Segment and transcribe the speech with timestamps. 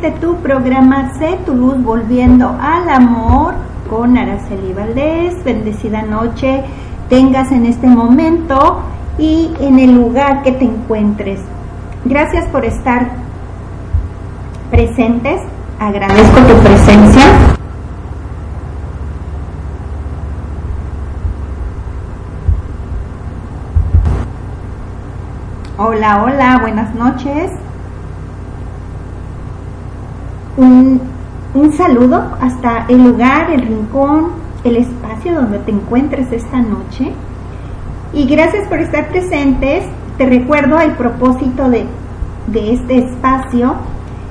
[0.00, 3.54] este tu programa Sé tu luz volviendo al amor
[3.90, 5.42] con Araceli Valdés.
[5.42, 6.62] Bendecida noche
[7.08, 8.80] tengas en este momento
[9.18, 11.40] y en el lugar que te encuentres.
[12.04, 13.08] Gracias por estar
[14.70, 15.40] presentes.
[15.80, 17.24] Agradezco tu presencia.
[25.76, 27.50] Hola, hola, buenas noches.
[30.58, 31.00] Un,
[31.76, 34.32] saludo hasta el lugar, el rincón,
[34.64, 37.12] el espacio donde te encuentres esta noche.
[38.12, 39.84] Y gracias por estar presentes.
[40.16, 41.86] Te recuerdo el propósito de,
[42.48, 43.76] de este espacio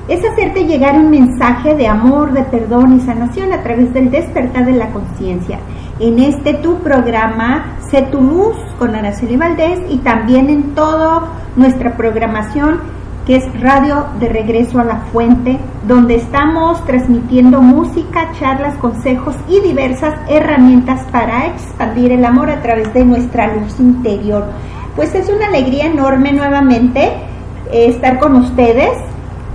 [0.08, 4.64] es hacerte llegar un mensaje de amor, de perdón y sanación a través del despertar
[4.64, 5.58] de la conciencia.
[6.00, 11.22] En este tu programa, Sé tu luz con Araceli Valdés y también en toda
[11.56, 12.80] nuestra programación
[13.28, 19.60] que es Radio de Regreso a la Fuente, donde estamos transmitiendo música, charlas, consejos y
[19.60, 24.46] diversas herramientas para expandir el amor a través de nuestra luz interior.
[24.96, 27.04] Pues es una alegría enorme nuevamente
[27.70, 28.96] eh, estar con ustedes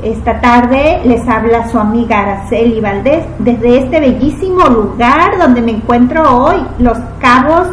[0.04, 6.44] esta tarde les habla su amiga Araceli Valdés desde este bellísimo lugar donde me encuentro
[6.44, 7.70] hoy, Los Cabos,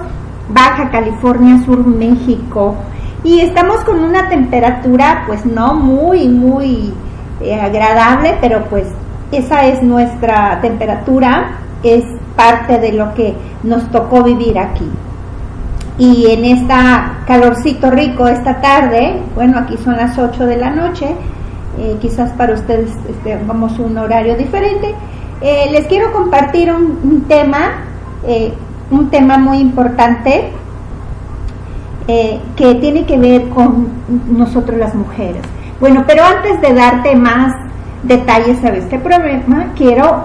[0.49, 2.77] Baja California Sur, México.
[3.23, 6.95] Y estamos con una temperatura pues no muy, muy
[7.41, 8.87] eh, agradable, pero pues
[9.31, 14.89] esa es nuestra temperatura, es parte de lo que nos tocó vivir aquí.
[15.99, 21.15] Y en esta calorcito rico esta tarde, bueno, aquí son las 8 de la noche,
[21.79, 24.95] eh, quizás para ustedes este, vamos un horario diferente.
[25.43, 27.85] Eh, les quiero compartir un, tema,
[28.91, 30.53] un tema muy importante
[32.57, 33.89] que tiene que ver con
[34.31, 35.43] nosotros las mujeres.
[35.81, 37.55] Bueno, pero antes de darte más
[38.03, 40.25] detalles sobre este problema, quiero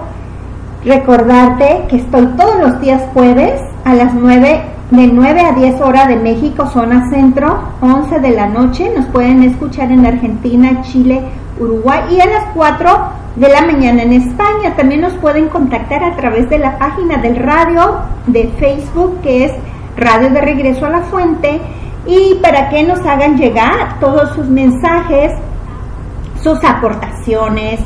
[0.84, 4.60] recordarte que estoy todos los días jueves a las 9
[4.90, 8.92] de 9 a 10 horas de México, zona centro, 11 de la noche.
[8.96, 11.22] Nos pueden escuchar en Argentina, Chile,
[11.58, 12.90] Uruguay y a las 4
[13.36, 14.74] de la mañana en España.
[14.76, 17.96] También nos pueden contactar a través de la página del radio
[18.26, 19.52] de Facebook que es
[19.96, 21.60] Radio de Regreso a la Fuente
[22.06, 25.32] y para que nos hagan llegar todos sus mensajes,
[26.42, 27.80] sus aportaciones,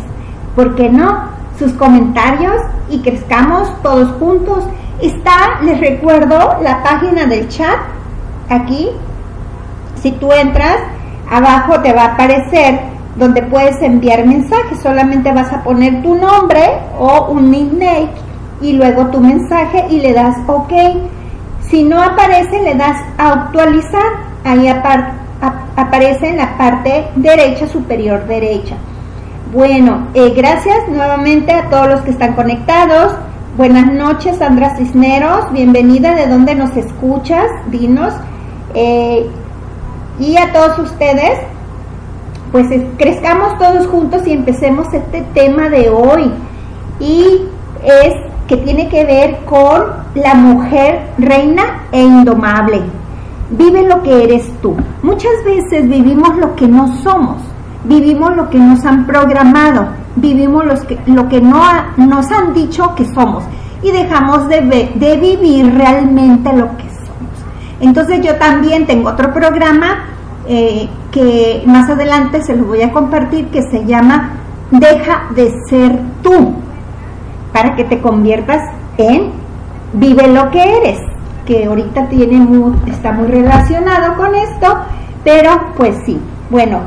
[0.54, 1.30] ¿por qué no?
[1.58, 2.56] Sus comentarios
[2.90, 4.64] y crezcamos todos juntos.
[5.00, 7.78] Está, les recuerdo, la página del chat
[8.48, 8.90] aquí.
[9.94, 10.78] Si tú entras,
[11.30, 12.80] abajo te va a aparecer
[13.16, 14.80] donde puedes enviar mensajes.
[14.82, 16.62] Solamente vas a poner tu nombre
[16.98, 18.08] o un nickname
[18.60, 20.72] y luego tu mensaje y le das OK.
[21.70, 24.30] Si no aparece, le das a actualizar.
[24.44, 28.74] Ahí aparece en la parte derecha, superior derecha.
[29.52, 33.14] Bueno, eh, gracias nuevamente a todos los que están conectados.
[33.56, 35.52] Buenas noches, Sandra Cisneros.
[35.52, 36.16] Bienvenida.
[36.16, 37.46] ¿De dónde nos escuchas?
[37.68, 38.14] Dinos.
[38.74, 39.30] Eh,
[40.18, 41.38] y a todos ustedes,
[42.50, 42.66] pues
[42.98, 46.32] crezcamos todos juntos y empecemos este tema de hoy.
[46.98, 47.42] Y
[47.84, 49.84] es que tiene que ver con
[50.16, 52.82] la mujer reina e indomable.
[53.50, 54.74] Vive lo que eres tú.
[55.04, 57.36] Muchas veces vivimos lo que no somos,
[57.84, 59.86] vivimos lo que nos han programado,
[60.16, 61.62] vivimos los que, lo que no
[61.96, 63.44] nos han dicho que somos
[63.84, 67.30] y dejamos de, de vivir realmente lo que somos.
[67.78, 70.06] Entonces yo también tengo otro programa
[70.48, 74.30] eh, que más adelante se lo voy a compartir, que se llama
[74.72, 76.52] Deja de ser tú,
[77.52, 78.62] para que te conviertas
[78.96, 79.32] en
[79.92, 81.00] Vive lo que eres,
[81.46, 82.46] que ahorita tiene
[82.86, 84.78] está muy relacionado con esto,
[85.24, 86.20] pero pues sí.
[86.48, 86.78] Bueno,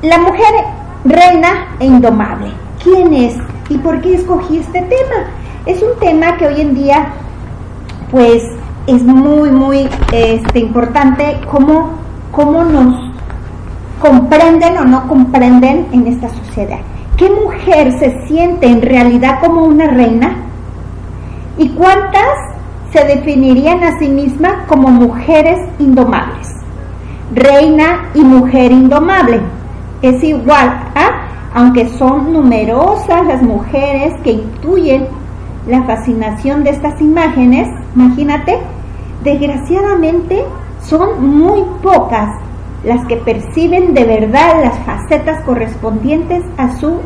[0.00, 0.46] la mujer
[1.04, 2.50] reina e indomable.
[2.82, 3.36] ¿Quién es
[3.68, 5.26] y por qué escogí este tema?
[5.66, 7.08] Es un tema que hoy en día
[8.10, 8.42] pues
[8.86, 11.90] es muy, muy este, importante como
[12.32, 13.12] cómo nos
[14.00, 16.78] comprenden o no comprenden en esta sociedad.
[17.20, 20.36] ¿Qué mujer se siente en realidad como una reina?
[21.58, 22.24] ¿Y cuántas
[22.94, 26.48] se definirían a sí mismas como mujeres indomables?
[27.34, 29.42] Reina y mujer indomable.
[30.00, 35.06] Es igual a, aunque son numerosas las mujeres que intuyen
[35.66, 38.60] la fascinación de estas imágenes, imagínate,
[39.22, 40.42] desgraciadamente
[40.80, 42.30] son muy pocas
[42.84, 47.00] las que perciben de verdad las facetas correspondientes a su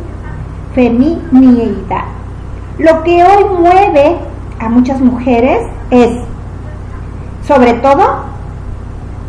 [0.75, 2.05] feminidad.
[2.79, 4.17] Lo que hoy mueve
[4.61, 5.61] a muchas mujeres
[5.91, 6.11] es,
[7.47, 8.25] sobre todo,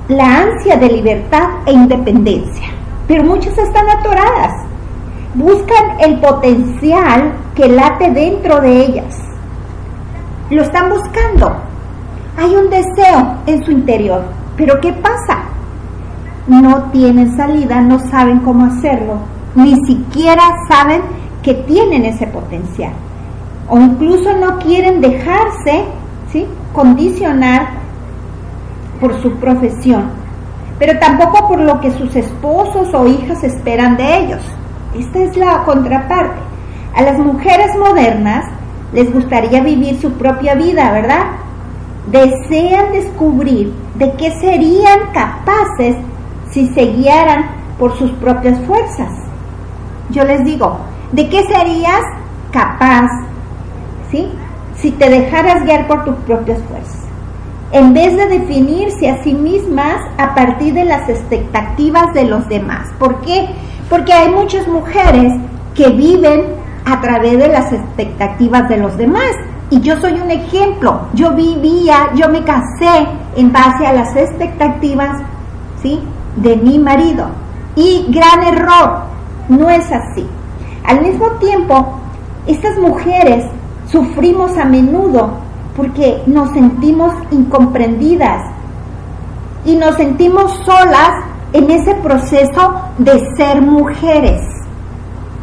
[0.08, 2.68] la ansia de libertad e independencia,
[3.08, 4.54] pero muchas están atoradas.
[5.34, 9.16] buscan el potencial que late dentro de ellas.
[10.50, 11.58] Lo están buscando.
[12.38, 14.24] Hay un deseo en su interior.
[14.56, 15.44] Pero ¿qué pasa?
[16.48, 19.18] No tienen salida, no saben cómo hacerlo,
[19.56, 21.02] ni siquiera saben
[21.42, 22.94] que tienen ese potencial.
[23.68, 25.86] O incluso no quieren dejarse
[26.32, 26.46] ¿sí?
[26.74, 27.68] condicionar
[29.00, 30.06] por su profesión,
[30.78, 34.42] pero tampoco por lo que sus esposos o hijas esperan de ellos.
[34.98, 36.40] Esta es la contraparte.
[36.96, 38.46] A las mujeres modernas
[38.94, 41.24] les gustaría vivir su propia vida, ¿verdad?
[42.12, 45.98] Desean descubrir de qué serían capaces
[46.56, 47.48] si se guiaran
[47.78, 49.12] por sus propias fuerzas.
[50.10, 50.78] Yo les digo,
[51.12, 52.02] ¿de qué serías
[52.52, 53.10] capaz,
[54.10, 54.32] ¿sí?
[54.78, 57.02] Si te dejaras guiar por tus propias fuerzas.
[57.74, 62.88] En vez de definirse a sí mismas a partir de las expectativas de los demás.
[63.00, 63.50] ¿Por qué?
[63.90, 65.34] Porque hay muchas mujeres
[65.74, 66.46] que viven
[66.86, 69.32] a través de las expectativas de los demás.
[69.72, 71.02] Y yo soy un ejemplo.
[71.16, 75.22] Yo vivía, yo me casé en base a las expectativas,
[75.82, 76.00] ¿sí?
[76.36, 77.28] De mi marido.
[77.76, 79.04] Y gran error,
[79.50, 80.26] no es así.
[80.84, 82.00] Al mismo tiempo,
[82.48, 83.46] estas mujeres
[83.88, 85.32] sufrimos a menudo
[85.76, 88.42] porque nos sentimos incomprendidas
[89.66, 91.12] y nos sentimos solas
[91.54, 94.42] en ese proceso de ser mujeres.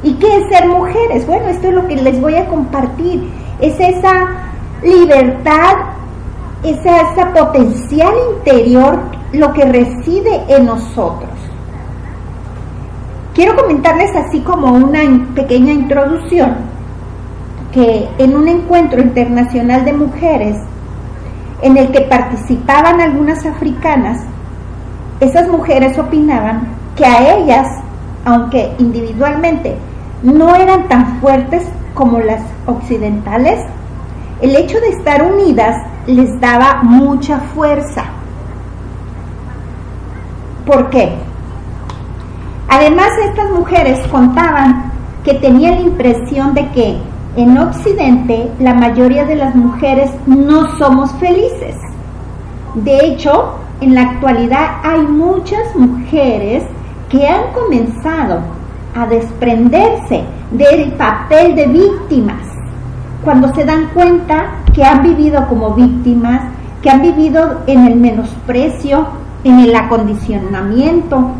[0.02, 1.26] ¿Y qué es ser mujeres?
[1.26, 3.30] Bueno, esto es lo que les voy a compartir.
[3.60, 4.28] Es esa
[4.82, 5.74] libertad,
[6.62, 8.98] esa, esa potencial interior,
[9.32, 11.30] lo que reside en nosotros.
[13.34, 15.00] Quiero comentarles así como una
[15.34, 16.56] pequeña introducción
[17.72, 20.56] que en un encuentro internacional de mujeres
[21.62, 24.18] en el que participaban algunas africanas,
[25.20, 27.66] esas mujeres opinaban que a ellas,
[28.24, 29.76] aunque individualmente
[30.22, 33.64] no eran tan fuertes como las occidentales,
[34.42, 38.04] el hecho de estar unidas les daba mucha fuerza.
[40.66, 41.12] ¿Por qué?
[42.68, 44.92] Además, estas mujeres contaban
[45.24, 46.98] que tenían la impresión de que
[47.36, 51.76] en Occidente la mayoría de las mujeres no somos felices.
[52.74, 56.64] De hecho, en la actualidad hay muchas mujeres
[57.08, 58.40] que han comenzado
[58.94, 62.52] a desprenderse del papel de víctimas
[63.24, 66.42] cuando se dan cuenta que han vivido como víctimas,
[66.82, 69.06] que han vivido en el menosprecio,
[69.44, 71.32] en el acondicionamiento,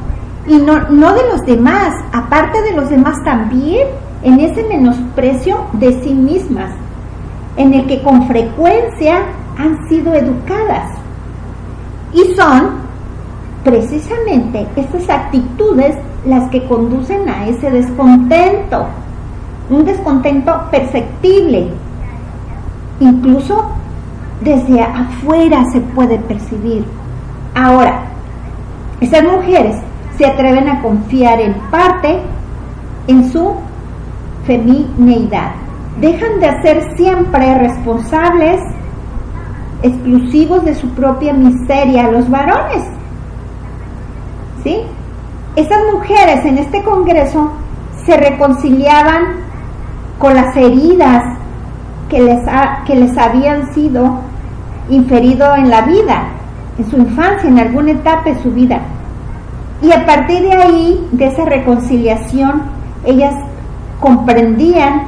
[0.47, 3.87] y no, no de los demás, aparte de los demás también,
[4.23, 6.71] en ese menosprecio de sí mismas,
[7.57, 9.23] en el que con frecuencia
[9.59, 10.91] han sido educadas.
[12.13, 12.83] Y son
[13.65, 18.87] precisamente estas actitudes las que conducen a ese descontento,
[19.71, 21.69] un descontento perceptible,
[23.01, 23.65] incluso
[24.43, 26.85] desde afuera se puede percibir.
[27.55, 28.03] Ahora,
[29.01, 29.77] esas mujeres
[30.17, 32.21] se atreven a confiar en parte
[33.09, 33.55] en su
[34.47, 35.53] femineidad.
[36.01, 38.61] Dejan de ser siempre responsables
[39.83, 42.85] exclusivos de su propia miseria los varones.
[44.63, 44.79] ¿Sí?
[45.57, 47.51] Esas mujeres en este congreso
[48.07, 49.43] se reconciliaban
[50.19, 51.23] con las heridas
[52.09, 52.41] que les,
[52.87, 54.21] que les habían sido
[54.89, 56.25] inferido en la vida,
[56.79, 58.81] en su infancia, en alguna etapa de su vida.
[59.83, 62.63] Y a partir de ahí, de esa reconciliación,
[63.05, 63.35] ellas
[64.01, 65.03] comprendían,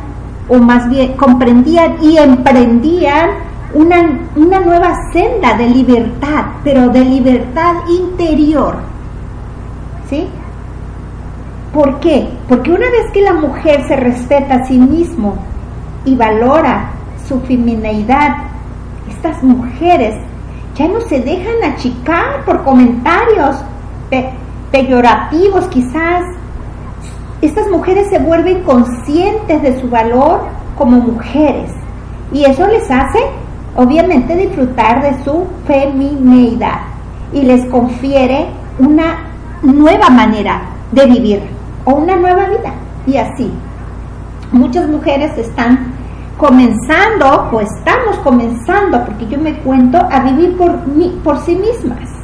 [0.49, 3.31] o más bien comprendían y emprendían
[3.73, 8.77] una, una nueva senda de libertad, pero de libertad interior.
[10.09, 10.29] ¿Sí?
[11.73, 12.29] ¿Por qué?
[12.49, 15.37] Porque una vez que la mujer se respeta a sí mismo
[16.05, 16.91] y valora
[17.27, 18.37] su femineidad,
[19.09, 20.15] estas mujeres
[20.75, 23.57] ya no se dejan achicar por comentarios
[24.71, 26.25] peyorativos quizás.
[27.41, 30.41] Estas mujeres se vuelven conscientes de su valor
[30.77, 31.71] como mujeres
[32.33, 33.21] y eso les hace
[33.77, 36.81] obviamente disfrutar de su femineidad
[37.33, 38.47] y les confiere
[38.79, 39.27] una
[39.63, 40.63] nueva manera
[40.93, 41.43] de vivir
[41.85, 42.73] o una nueva vida
[43.07, 43.53] y así.
[44.53, 45.94] Muchas mujeres están
[46.39, 50.79] comenzando o estamos comenzando, porque yo me cuento, a vivir por,
[51.23, 52.15] por sí mismas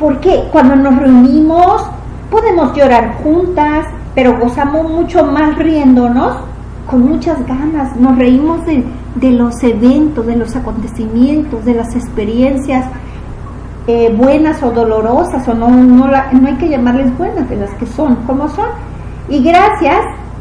[0.00, 1.84] porque cuando nos reunimos
[2.30, 6.38] podemos llorar juntas, pero gozamos mucho más riéndonos
[6.86, 7.94] con muchas ganas.
[7.96, 12.86] Nos reímos de, los eventos, de los acontecimientos, de las experiencias
[13.86, 16.06] eh, buenas o dolorosas, o no, no
[16.46, 18.68] hay que llamarles buenas, de las que son como son.
[19.28, 20.00] Y gracias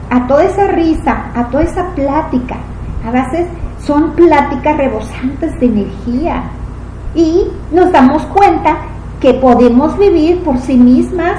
[0.09, 2.57] a toda esa risa, a toda esa plática,
[3.05, 3.47] a veces
[3.79, 6.43] son pláticas rebosantes de energía.
[7.15, 8.77] Y nos damos cuenta
[9.19, 11.33] que podemos vivir por sí mismas,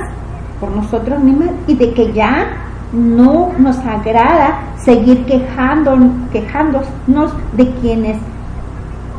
[0.58, 2.46] por nosotros mismas, y de que ya
[2.92, 5.96] no nos agrada seguir quejando,
[6.32, 8.18] quejándonos de quienes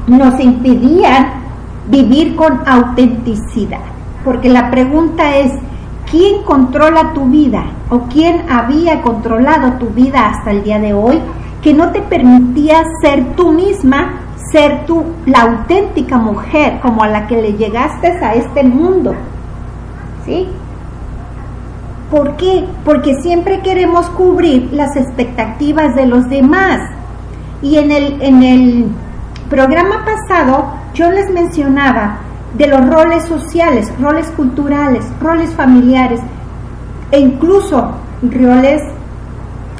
[0.07, 1.27] nos impedían
[1.87, 3.79] vivir con autenticidad.
[4.23, 5.53] Porque la pregunta es,
[6.11, 7.63] ¿quién controla tu vida?
[7.89, 11.19] ¿O quién había controlado tu vida hasta el día de hoy
[11.63, 14.19] que no te permitía ser tú misma,
[14.51, 19.15] ser tú la auténtica mujer como a la que le llegaste a este mundo?
[20.25, 20.47] ¿Sí?
[22.11, 22.65] ¿Por qué?
[22.83, 26.79] Porque siempre queremos cubrir las expectativas de los demás.
[27.61, 28.85] Y en el, en el
[29.49, 32.17] programa pasado yo les mencionaba
[32.53, 36.19] de los roles sociales, roles culturales, roles familiares
[37.11, 37.91] e incluso
[38.21, 38.81] roles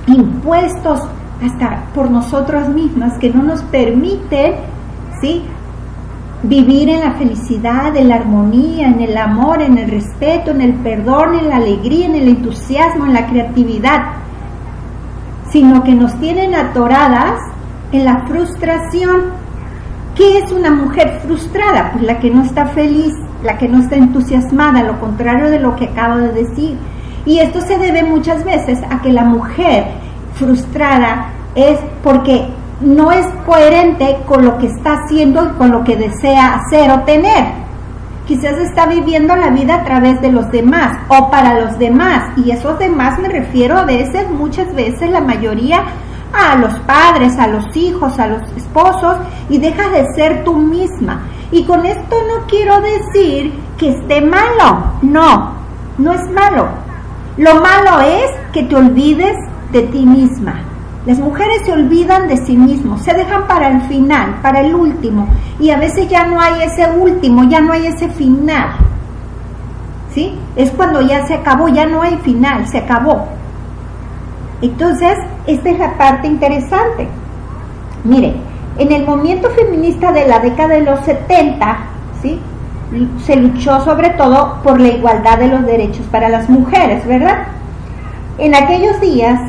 [0.08, 1.02] impuestos
[1.44, 4.56] hasta por nosotras mismas que no nos permiten
[5.22, 5.44] ¿sí?
[6.44, 10.74] vivir en la felicidad, en la armonía, en el amor, en el respeto, en el
[10.76, 14.04] perdón, en la alegría, en el entusiasmo, en la creatividad,
[15.52, 17.40] sino que nos tienen atoradas
[17.92, 19.41] en la frustración.
[20.16, 21.92] ¿Qué es una mujer frustrada?
[21.94, 23.14] Pues la que no está feliz,
[23.44, 26.78] la que no está entusiasmada, lo contrario de lo que acabo de decir.
[27.26, 29.86] Y esto se debe muchas veces a que la mujer
[30.34, 32.48] frustrada es porque
[32.82, 37.02] no es coherente con lo que está haciendo y con lo que desea hacer o
[37.02, 37.62] tener.
[38.28, 42.38] Quizás está viviendo la vida a través de los demás o para los demás.
[42.38, 45.84] Y esos demás me refiero a veces, muchas veces, la mayoría
[46.34, 49.18] a los padres, a los hijos, a los esposos
[49.50, 51.28] y dejas de ser tú misma.
[51.52, 54.94] Y con esto no quiero decir que esté malo.
[55.02, 55.54] No,
[55.98, 56.68] no es malo.
[57.38, 59.36] Lo malo es que te olvides
[59.72, 60.62] de ti misma
[61.06, 65.28] las mujeres se olvidan de sí mismos, se dejan para el final, para el último,
[65.60, 68.70] y a veces ya no hay ese último, ya no hay ese final.
[70.14, 70.38] ¿Sí?
[70.56, 73.28] Es cuando ya se acabó, ya no hay final, se acabó.
[74.62, 77.08] Entonces, esta es la parte interesante.
[78.04, 78.34] Mire,
[78.78, 81.78] en el movimiento feminista de la década de los 70,
[82.22, 82.40] ¿sí?
[83.24, 87.44] se luchó sobre todo por la igualdad de los derechos para las mujeres, ¿verdad?
[88.38, 89.40] En aquellos días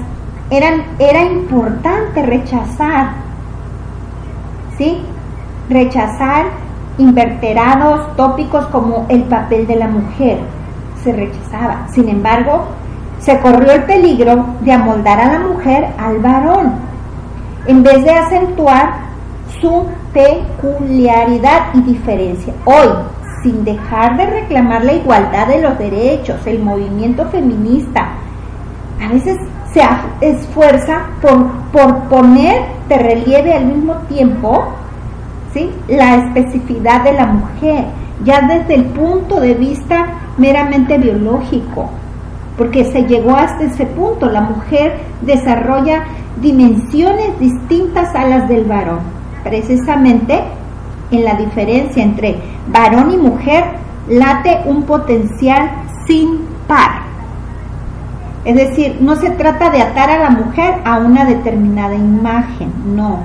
[0.50, 3.12] era importante rechazar,
[4.78, 5.00] ¿sí?
[5.68, 6.46] Rechazar
[6.98, 10.38] inverterados tópicos como el papel de la mujer.
[11.02, 11.88] Se rechazaba.
[11.92, 12.66] Sin embargo,
[13.22, 16.72] se corrió el peligro de amoldar a la mujer al varón,
[17.66, 18.94] en vez de acentuar
[19.60, 22.52] su peculiaridad y diferencia.
[22.64, 22.88] Hoy,
[23.42, 28.08] sin dejar de reclamar la igualdad de los derechos, el movimiento feminista,
[29.00, 29.38] a veces
[29.72, 29.82] se
[30.20, 34.64] esfuerza por, por poner de relieve al mismo tiempo
[35.54, 35.70] ¿sí?
[35.88, 37.84] la especificidad de la mujer,
[38.24, 41.88] ya desde el punto de vista meramente biológico,
[42.56, 46.04] porque se llegó hasta ese punto, la mujer desarrolla
[46.40, 49.00] dimensiones distintas a las del varón,
[49.42, 50.42] precisamente
[51.10, 52.36] en la diferencia entre
[52.68, 53.64] varón y mujer
[54.08, 55.70] late un potencial
[56.06, 57.02] sin par.
[58.44, 63.20] Es decir, no se trata de atar a la mujer a una determinada imagen, no.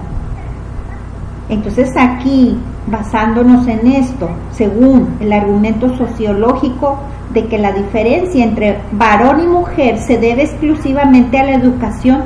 [1.50, 7.00] Entonces aquí, basándonos en esto, según el argumento sociológico
[7.34, 12.24] de que la diferencia entre varón y mujer se debe exclusivamente a la educación,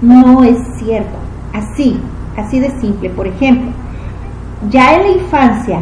[0.00, 1.16] no es cierto.
[1.52, 2.00] Así,
[2.36, 3.10] así de simple.
[3.10, 3.70] Por ejemplo,
[4.70, 5.80] ya en la infancia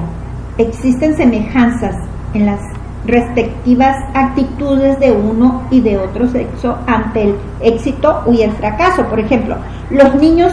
[0.59, 1.97] existen semejanzas
[2.35, 2.61] en las
[3.07, 9.05] respectivas actitudes de uno y de otro sexo ante el éxito y el fracaso.
[9.05, 9.57] Por ejemplo,
[9.91, 10.53] los niños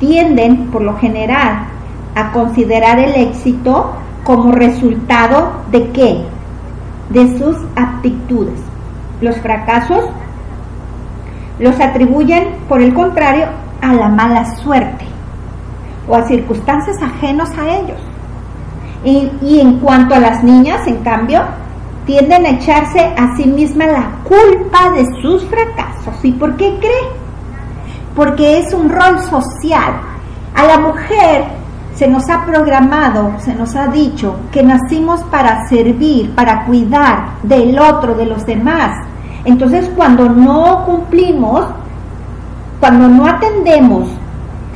[0.00, 1.68] tienden, por lo general,
[2.14, 3.92] a considerar el éxito
[4.24, 6.24] como resultado de qué?
[7.10, 8.60] De sus aptitudes.
[9.20, 10.10] Los fracasos
[11.58, 13.46] los atribuyen, por el contrario,
[13.80, 15.06] a la mala suerte
[16.08, 17.98] o a circunstancias ajenos a ellos.
[19.04, 21.42] Y, y en cuanto a las niñas, en cambio,
[22.06, 26.14] tienden a echarse a sí misma la culpa de sus fracasos.
[26.22, 27.10] ¿Y por qué cree?
[28.14, 29.94] Porque es un rol social.
[30.54, 31.44] A la mujer
[31.96, 37.78] se nos ha programado, se nos ha dicho que nacimos para servir, para cuidar del
[37.78, 39.06] otro, de los demás.
[39.44, 41.64] Entonces cuando no cumplimos,
[42.80, 44.10] cuando no atendemos,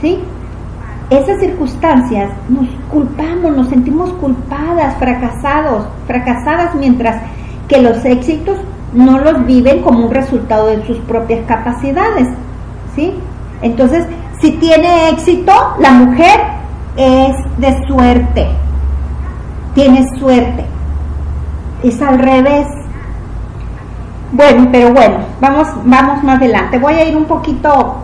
[0.01, 0.19] ¿sí?
[1.11, 7.21] esas circunstancias nos culpamos, nos sentimos culpadas, fracasados, fracasadas, mientras
[7.69, 8.59] que los éxitos
[8.95, 12.29] no los viven como un resultado de sus propias capacidades,
[12.95, 13.13] ¿sí?
[13.61, 14.07] Entonces,
[14.41, 16.60] si tiene éxito, la mujer
[16.97, 18.49] es de suerte,
[19.75, 20.65] tiene suerte,
[21.83, 22.67] es al revés.
[24.33, 26.79] Bueno, pero bueno, vamos, vamos más adelante.
[26.79, 27.97] Voy a ir un poquito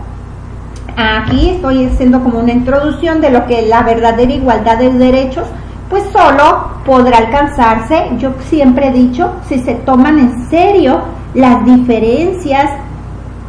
[0.97, 5.45] aquí, estoy haciendo como una introducción de lo que la verdadera igualdad de derechos,
[5.89, 11.01] pues solo podrá alcanzarse, yo siempre he dicho, si se toman en serio
[11.33, 12.71] las diferencias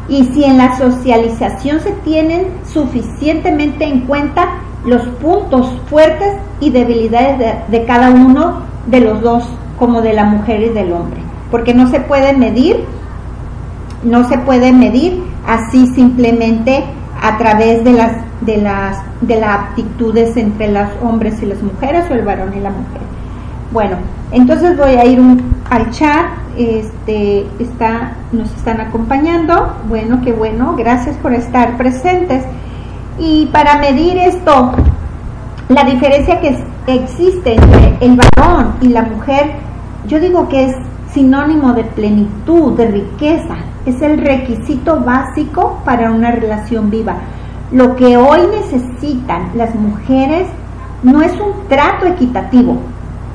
[0.07, 4.47] y si en la socialización se tienen suficientemente en cuenta
[4.85, 9.43] los puntos fuertes y debilidades de, de cada uno de los dos,
[9.77, 12.83] como de la mujer y del hombre porque no se puede medir,
[14.03, 16.83] no se puede medir así simplemente
[17.21, 18.11] a través de las
[18.41, 22.61] de las de las aptitudes entre los hombres y las mujeres o el varón y
[22.61, 23.01] la mujer.
[23.71, 23.97] Bueno,
[24.31, 25.19] entonces voy a ir
[25.69, 29.75] al chat, este está nos están acompañando.
[29.87, 32.43] Bueno, qué bueno, gracias por estar presentes.
[33.19, 34.71] Y para medir esto,
[35.67, 39.51] la diferencia que existe entre el varón y la mujer,
[40.07, 40.75] yo digo que es
[41.11, 43.55] sinónimo de plenitud, de riqueza.
[43.85, 47.15] Es el requisito básico para una relación viva.
[47.71, 50.47] Lo que hoy necesitan las mujeres
[51.03, 52.77] no es un trato equitativo,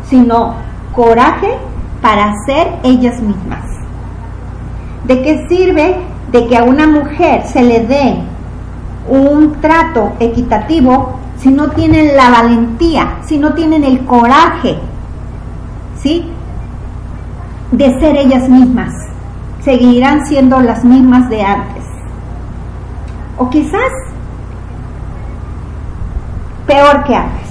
[0.09, 0.55] sino
[0.95, 1.55] coraje
[2.03, 3.65] para ser ellas mismas.
[5.07, 5.97] ¿De qué sirve
[6.33, 8.17] de que a una mujer se le dé
[9.09, 14.79] un trato equitativo si no tienen la valentía, si no tienen el coraje,
[15.97, 16.31] ¿sí?
[17.77, 18.93] de ser ellas mismas.
[19.61, 21.85] Seguirán siendo las mismas de antes.
[23.39, 23.91] O quizás
[26.67, 27.51] peor que antes.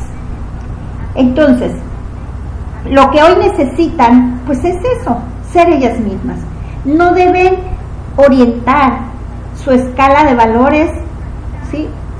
[1.16, 1.72] Entonces,
[2.90, 5.18] lo que hoy necesitan, pues es eso,
[5.52, 6.38] ser ellas mismas.
[6.86, 7.56] No deben
[8.16, 9.00] orientar
[9.64, 10.92] su escala de valores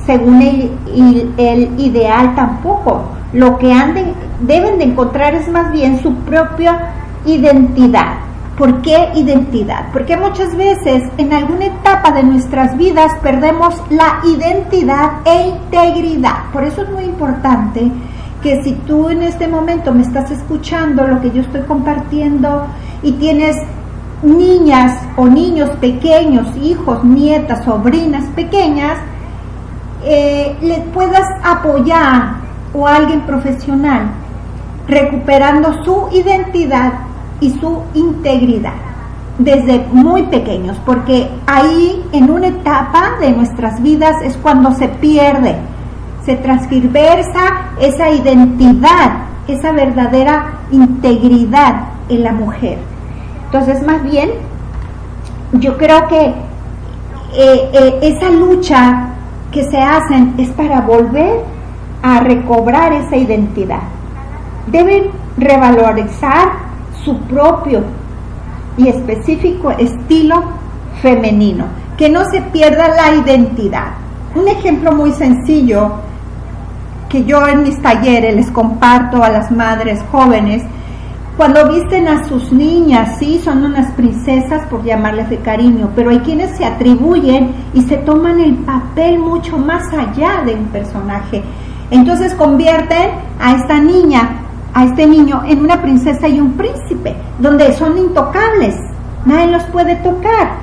[0.06, 3.04] según el, el ideal tampoco.
[3.34, 3.96] Lo que han
[4.42, 6.92] deben de encontrar es más bien su propia
[7.26, 8.18] identidad.
[8.58, 9.86] ¿Por qué identidad?
[9.92, 16.52] Porque muchas veces en alguna etapa de nuestras vidas perdemos la identidad e integridad.
[16.52, 17.92] Por eso es muy importante
[18.44, 22.68] que si tú en este momento me estás escuchando lo que yo estoy compartiendo
[23.02, 23.58] y tienes
[24.22, 29.00] niñas o niños pequeños, hijos, nietas, sobrinas pequeñas,
[30.06, 32.36] eh, le puedas apoyar
[32.74, 34.12] o alguien profesional
[34.88, 36.94] recuperando su identidad
[37.40, 38.74] y su integridad
[39.38, 45.56] desde muy pequeños, porque ahí en una etapa de nuestras vidas es cuando se pierde,
[46.24, 49.12] se transversa esa identidad,
[49.48, 52.78] esa verdadera integridad en la mujer.
[53.46, 54.30] Entonces, más bien,
[55.54, 59.13] yo creo que eh, eh, esa lucha
[59.54, 61.42] que se hacen es para volver
[62.02, 63.84] a recobrar esa identidad.
[64.68, 66.50] Deben revalorizar
[67.04, 67.84] su propio
[68.78, 70.44] y específico estilo
[71.02, 71.66] femenino,
[71.98, 73.92] que no se pierda la identidad.
[74.36, 75.92] Un ejemplo muy sencillo
[77.08, 80.64] que yo en mis talleres les comparto a las madres jóvenes,
[81.38, 86.20] cuando visten a sus niñas, sí, son unas princesas por llamarles de cariño, pero hay
[86.20, 91.44] quienes se atribuyen y se toman el papel mucho más allá de un personaje.
[91.90, 94.44] Entonces convierten a esta niña
[94.74, 98.76] a este niño en una princesa y un príncipe, donde son intocables,
[99.26, 100.56] nadie los puede tocar,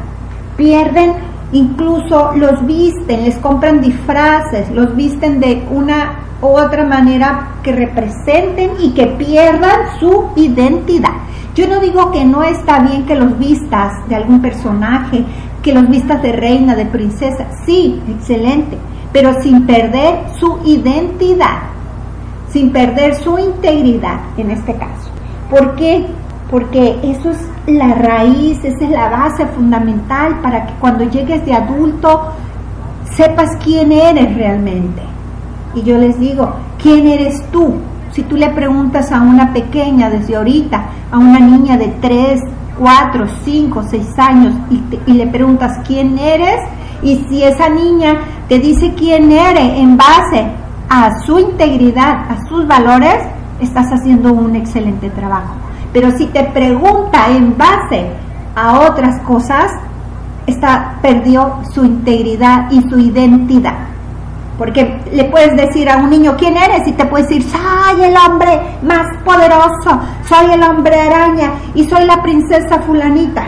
[0.57, 1.13] pierden,
[1.53, 8.71] incluso los visten, les compran disfraces, los visten de una u otra manera que representen
[8.81, 11.13] y que pierdan su identidad.
[11.55, 15.25] Yo no digo que no está bien que los vistas de algún personaje,
[15.63, 18.79] que los vistas de reina, de princesa, sí, excelente,
[19.13, 21.71] pero sin perder su identidad
[22.53, 25.11] sin perder su integridad en este caso.
[25.49, 26.07] ¿Por qué?
[26.51, 27.39] Porque eso es
[27.79, 32.33] la raíz, esa es la base fundamental para que cuando llegues de adulto
[33.15, 35.03] sepas quién eres realmente.
[35.75, 36.53] Y yo les digo,
[36.83, 37.75] ¿quién eres tú?
[38.13, 42.41] Si tú le preguntas a una pequeña desde ahorita, a una niña de 3,
[42.79, 46.61] 4, 5, 6 años y, y le preguntas quién eres,
[47.03, 50.47] y si esa niña te dice quién eres en base
[50.89, 53.19] a su integridad, a sus valores,
[53.61, 55.60] estás haciendo un excelente trabajo.
[55.93, 58.07] Pero si te pregunta en base
[58.55, 59.73] a otras cosas,
[60.47, 63.89] está, perdió su integridad y su identidad.
[64.59, 68.15] Porque le puedes decir a un niño quién eres y te puede decir, soy el
[68.17, 73.45] hombre más poderoso, soy el hombre araña y soy la princesa fulanita.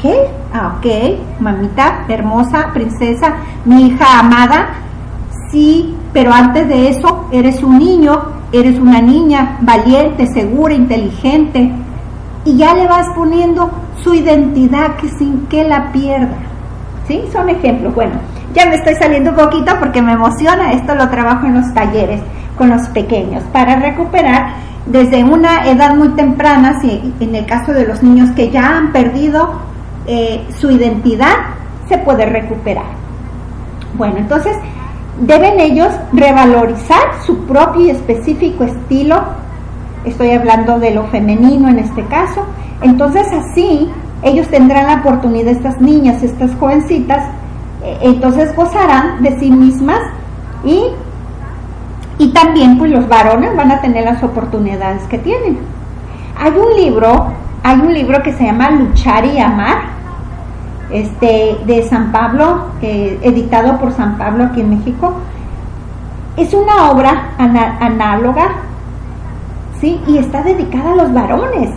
[0.00, 0.30] ¿qué?
[0.54, 3.36] Ah, ok, mamita, hermosa, princesa,
[3.66, 4.70] mi hija amada,
[5.50, 11.70] sí, pero antes de eso eres un niño, eres una niña valiente, segura, inteligente,
[12.44, 13.70] y ya le vas poniendo
[14.02, 16.36] su identidad que sin que la pierda.
[17.06, 17.22] ¿Sí?
[17.32, 17.94] Son ejemplos.
[17.94, 18.14] Bueno,
[18.54, 22.20] ya me estoy saliendo un poquito porque me emociona, esto lo trabajo en los talleres
[22.56, 24.54] con los pequeños para recuperar
[24.86, 28.90] desde una edad muy temprana, si en el caso de los niños que ya han
[28.92, 29.50] perdido
[30.06, 31.34] eh, su identidad,
[31.88, 32.86] se puede recuperar.
[33.94, 34.56] Bueno, entonces
[35.20, 39.22] deben ellos revalorizar su propio y específico estilo,
[40.04, 42.44] estoy hablando de lo femenino en este caso,
[42.82, 43.90] entonces así
[44.22, 47.24] ellos tendrán la oportunidad, estas niñas, estas jovencitas,
[47.84, 50.00] eh, entonces gozarán de sí mismas
[50.64, 50.82] y
[52.18, 55.58] y también pues los varones van a tener las oportunidades que tienen.
[56.36, 57.28] Hay un libro,
[57.62, 59.97] hay un libro que se llama Luchar y Amar,
[60.90, 65.14] este, de San Pablo, editado por San Pablo aquí en México.
[66.36, 68.48] Es una obra análoga,
[69.80, 70.00] ¿sí?
[70.06, 71.70] Y está dedicada a los varones.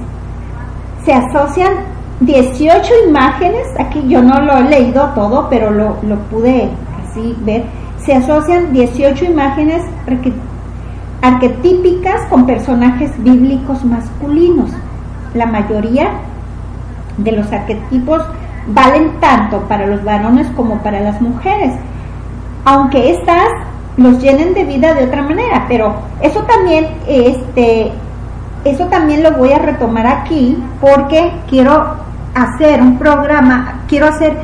[1.03, 1.73] Se asocian
[2.19, 6.69] 18 imágenes, aquí yo no lo he leído todo, pero lo, lo pude
[7.03, 7.63] así ver
[8.05, 9.83] se asocian 18 imágenes
[11.21, 14.71] arquetípicas con personajes bíblicos masculinos.
[15.35, 16.09] La mayoría
[17.17, 18.21] de los arquetipos
[18.67, 21.73] valen tanto para los varones como para las mujeres,
[22.65, 23.47] aunque estas
[23.97, 27.91] los llenen de vida de otra manera, pero eso también este
[28.63, 31.95] eso también lo voy a retomar aquí porque quiero
[32.35, 34.37] hacer un programa, quiero hacer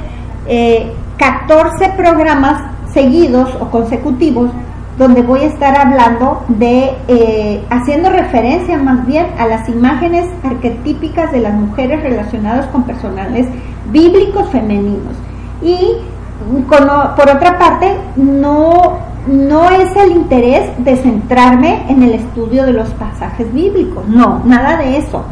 [1.17, 4.51] 14 eh, programas seguidos o consecutivos
[4.97, 11.32] donde voy a estar hablando de, eh, haciendo referencia más bien a las imágenes arquetípicas
[11.32, 13.47] de las mujeres relacionadas con personales
[13.91, 15.13] bíblicos femeninos.
[15.62, 15.97] Y
[16.67, 18.97] por otra parte, no,
[19.28, 24.78] no es el interés de centrarme en el estudio de los pasajes bíblicos, no, nada
[24.78, 25.23] de eso.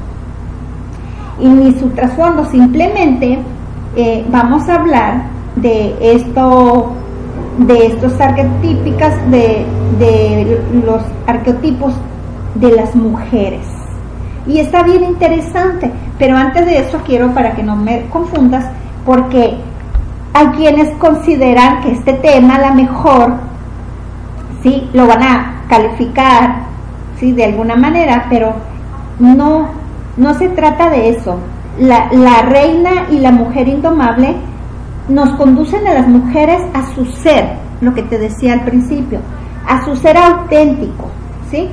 [1.40, 3.40] Y ni su trasfondo, simplemente
[3.96, 5.24] eh, vamos a hablar
[5.56, 6.92] de esto
[7.60, 9.66] de estos arquetípicas de,
[9.98, 11.94] de los arquetipos
[12.56, 13.66] de las mujeres.
[14.48, 18.66] Y está bien interesante, pero antes de eso quiero para que no me confundas,
[19.06, 19.58] porque
[20.34, 23.34] hay quienes consideran que este tema a lo mejor,
[24.64, 26.64] sí, lo van a calificar,
[27.20, 28.54] sí, de alguna manera, pero
[29.20, 29.70] no,
[30.18, 31.38] no se trata de eso.
[31.80, 34.36] La, la reina y la mujer indomable
[35.10, 39.20] nos conducen a las mujeres a su ser, lo que te decía al principio,
[39.68, 41.10] a su ser auténtico,
[41.52, 41.70] ¿sí?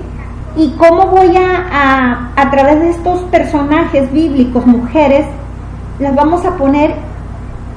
[0.54, 5.26] Y cómo voy a, a, través de estos personajes bíblicos, mujeres,
[5.98, 6.94] las vamos a poner,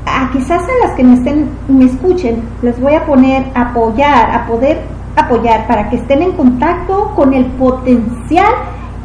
[0.05, 4.29] a quizás a las que me estén, me escuchen, las voy a poner a apoyar,
[4.31, 4.81] a poder
[5.15, 8.53] apoyar para que estén en contacto con el potencial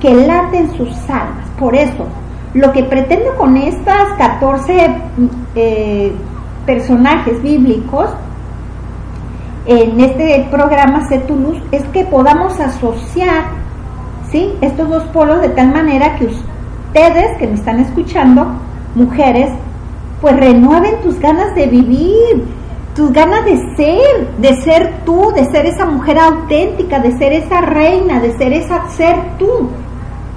[0.01, 1.49] que late en sus almas.
[1.59, 2.07] Por eso,
[2.55, 4.97] lo que pretendo con estas 14
[5.55, 6.13] eh,
[6.67, 8.11] personajes bíblicos
[9.67, 13.60] en este programa Cetulus es que podamos asociar
[14.31, 14.53] ¿sí?
[14.61, 18.47] estos dos polos de tal manera que ustedes que me están escuchando,
[18.95, 19.51] mujeres,
[20.21, 22.45] pues renueven tus ganas de vivir,
[22.95, 27.61] tus ganas de ser, de ser tú, de ser esa mujer auténtica, de ser esa
[27.61, 29.71] reina, de ser esa ser tú.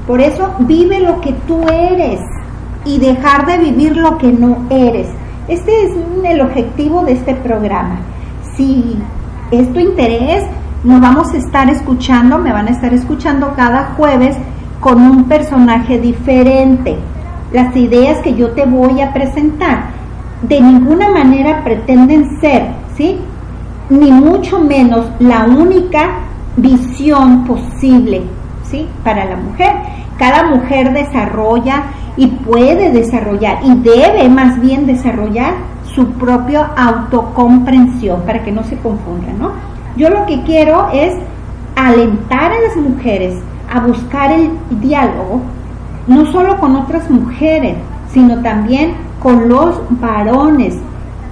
[0.07, 2.19] Por eso vive lo que tú eres
[2.85, 5.07] y dejar de vivir lo que no eres.
[5.47, 5.91] Este es
[6.23, 7.99] el objetivo de este programa.
[8.55, 8.97] Si
[9.51, 10.45] es tu interés,
[10.83, 14.35] nos vamos a estar escuchando, me van a estar escuchando cada jueves
[14.79, 16.97] con un personaje diferente.
[17.53, 19.91] Las ideas que yo te voy a presentar
[20.41, 22.67] de ninguna manera pretenden ser,
[22.97, 23.17] ¿sí?
[23.89, 26.19] Ni mucho menos la única
[26.57, 28.23] visión posible,
[28.63, 28.87] ¿sí?
[29.05, 29.71] Para la mujer.
[30.17, 31.83] Cada mujer desarrolla
[32.17, 35.53] y puede desarrollar y debe más bien desarrollar
[35.95, 39.72] su propia autocomprensión para que no se confunda, ¿no?
[39.95, 41.13] Yo lo que quiero es
[41.75, 43.35] alentar a las mujeres
[43.71, 44.51] a buscar el
[44.81, 45.41] diálogo,
[46.07, 47.75] no solo con otras mujeres,
[48.11, 50.75] sino también con los varones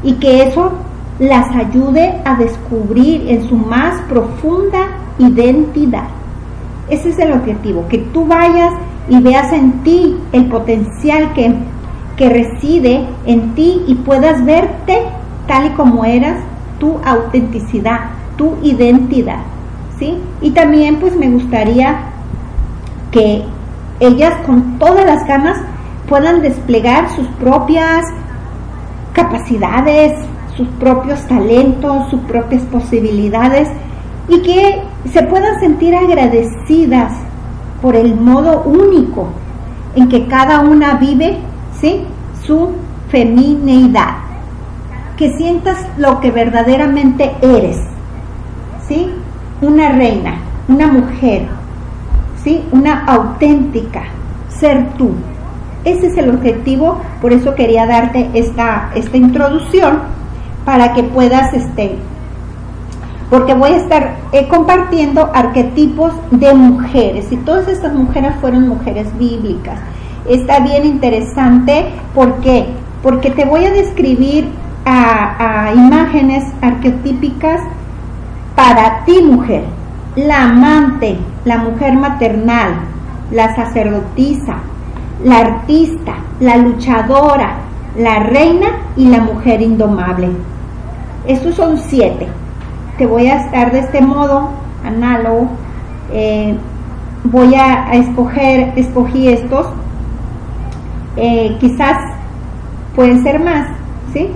[0.04, 0.72] y que eso
[1.20, 4.88] las ayude a descubrir en su más profunda
[5.20, 6.08] identidad.
[6.90, 8.74] Ese es el objetivo, que tú vayas
[9.08, 11.54] y veas en ti el potencial que,
[12.18, 15.04] que reside en ti y puedas verte
[15.48, 16.38] tal y como eras,
[16.80, 18.00] tu autenticidad,
[18.42, 19.44] tu identidad.
[20.00, 20.18] ¿sí?
[20.42, 22.06] Y también pues me gustaría
[23.12, 23.44] que
[24.00, 25.60] ellas con todas las ganas
[26.10, 28.04] puedan desplegar sus propias
[29.14, 30.14] capacidades,
[30.58, 33.70] sus propios talentos, sus propias posibilidades
[34.28, 34.82] y que
[35.14, 37.14] se puedan sentir agradecidas
[37.80, 39.28] por el modo único
[39.96, 41.38] en que cada una vive
[41.80, 42.06] ¿sí?
[42.44, 42.72] su
[43.10, 44.16] femineidad.
[45.16, 47.78] Que sientas lo que verdaderamente eres.
[48.92, 49.08] ¿Sí?
[49.62, 50.34] Una reina,
[50.68, 51.44] una mujer,
[52.44, 52.62] ¿sí?
[52.72, 54.02] una auténtica,
[54.50, 55.12] ser tú.
[55.86, 60.00] Ese es el objetivo, por eso quería darte esta, esta introducción
[60.66, 61.96] para que puedas, este,
[63.30, 69.08] porque voy a estar eh, compartiendo arquetipos de mujeres y todas estas mujeres fueron mujeres
[69.18, 69.80] bíblicas.
[70.28, 72.66] Está bien interesante, ¿por qué?
[73.02, 74.50] Porque te voy a describir
[74.86, 77.62] a, a imágenes arquetípicas
[78.56, 79.64] para ti mujer,
[80.16, 82.74] la amante, la mujer maternal,
[83.32, 84.56] la sacerdotisa,
[85.24, 87.56] la artista, la luchadora,
[87.98, 90.30] la reina y la mujer indomable.
[91.28, 92.28] Estos son siete.
[92.98, 94.50] Te voy a estar de este modo
[94.84, 95.50] análogo.
[96.12, 96.56] Eh,
[97.24, 99.68] voy a, escoger, escogí estos.
[101.16, 101.98] Eh, quizás
[102.96, 103.68] pueden ser más,
[104.14, 104.30] ¿sí?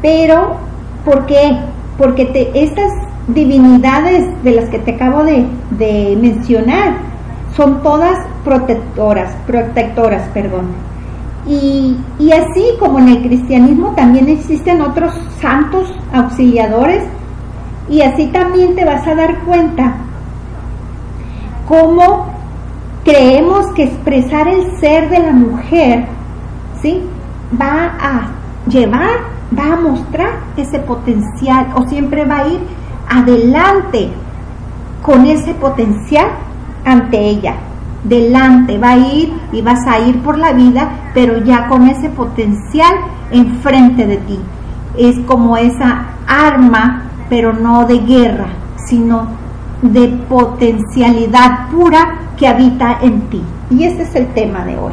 [0.00, 0.56] Pero,
[1.04, 1.58] ¿por qué?
[1.98, 2.90] Porque te, estas
[3.28, 5.46] divinidades de las que te acabo de,
[6.20, 6.94] mencionar
[7.56, 10.66] son todas protectoras, protectoras, perdón.
[11.46, 17.02] Y, y, así como en el cristianismo también existen otros santos auxiliadores
[17.90, 19.94] y así también te vas a dar cuenta
[21.66, 22.26] cómo
[23.04, 26.06] creemos que expresar el ser de la mujer,
[26.80, 27.02] ¿sí?
[27.60, 28.28] Va a
[28.68, 29.10] llevar,
[29.58, 32.60] va a mostrar ese potencial o siempre va a ir
[33.12, 34.10] adelante
[35.02, 36.26] con ese potencial
[36.84, 37.54] ante ella.
[38.04, 42.08] Delante va a ir y vas a ir por la vida, pero ya con ese
[42.08, 42.94] potencial
[43.30, 44.40] enfrente de ti.
[44.98, 48.48] Es como esa arma, pero no de guerra,
[48.86, 49.28] sino
[49.82, 53.42] de potencialidad pura que habita en ti.
[53.70, 54.92] Y ese es el tema de hoy.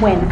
[0.00, 0.22] Bueno,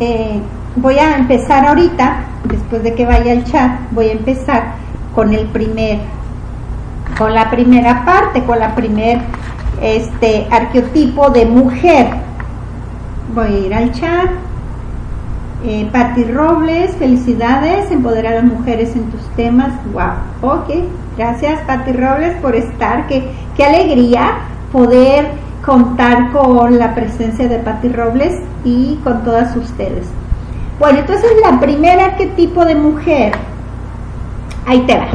[0.00, 0.40] eh,
[0.76, 4.74] voy a empezar ahorita, después de que vaya el chat, voy a empezar
[5.14, 6.00] con el primer
[7.18, 9.20] con la primera parte, con la primer
[9.80, 12.08] este arqueotipo de mujer.
[13.34, 14.30] Voy a ir al chat.
[15.66, 19.72] Eh, Patti Robles, felicidades, empoderar a las mujeres en tus temas.
[19.92, 20.68] Wow, ok,
[21.16, 23.06] gracias Patti Robles por estar.
[23.06, 24.40] Qué, qué alegría
[24.72, 25.26] poder
[25.64, 30.06] contar con la presencia de Patti Robles y con todas ustedes.
[30.78, 33.32] Bueno, entonces la primera arquetipo de mujer,
[34.66, 35.06] ahí te va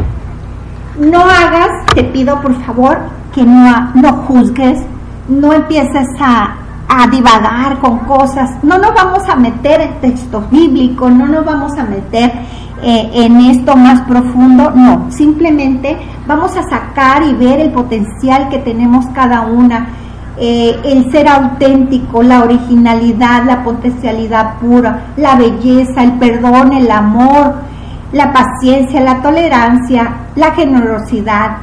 [1.00, 2.98] no hagas, te pido por favor
[3.34, 4.80] que no, no juzgues,
[5.28, 6.56] no empieces a,
[6.88, 11.78] a divagar con cosas, no nos vamos a meter en textos bíblicos, no nos vamos
[11.78, 12.32] a meter
[12.82, 18.60] eh, en esto más profundo, no, simplemente vamos a sacar y ver el potencial que
[18.60, 19.90] tenemos cada una,
[20.38, 27.56] eh, el ser auténtico, la originalidad, la potencialidad pura, la belleza, el perdón, el amor,
[28.12, 31.58] la paciencia, la tolerancia, la generosidad,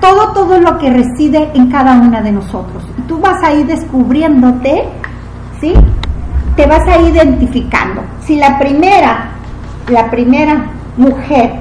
[0.00, 2.82] todo, todo lo que reside en cada una de nosotros.
[2.96, 4.84] Y tú vas a ir descubriéndote,
[5.60, 5.74] ¿sí?
[6.56, 8.02] Te vas a ir identificando.
[8.20, 9.30] Si la primera,
[9.88, 11.54] la primera mujer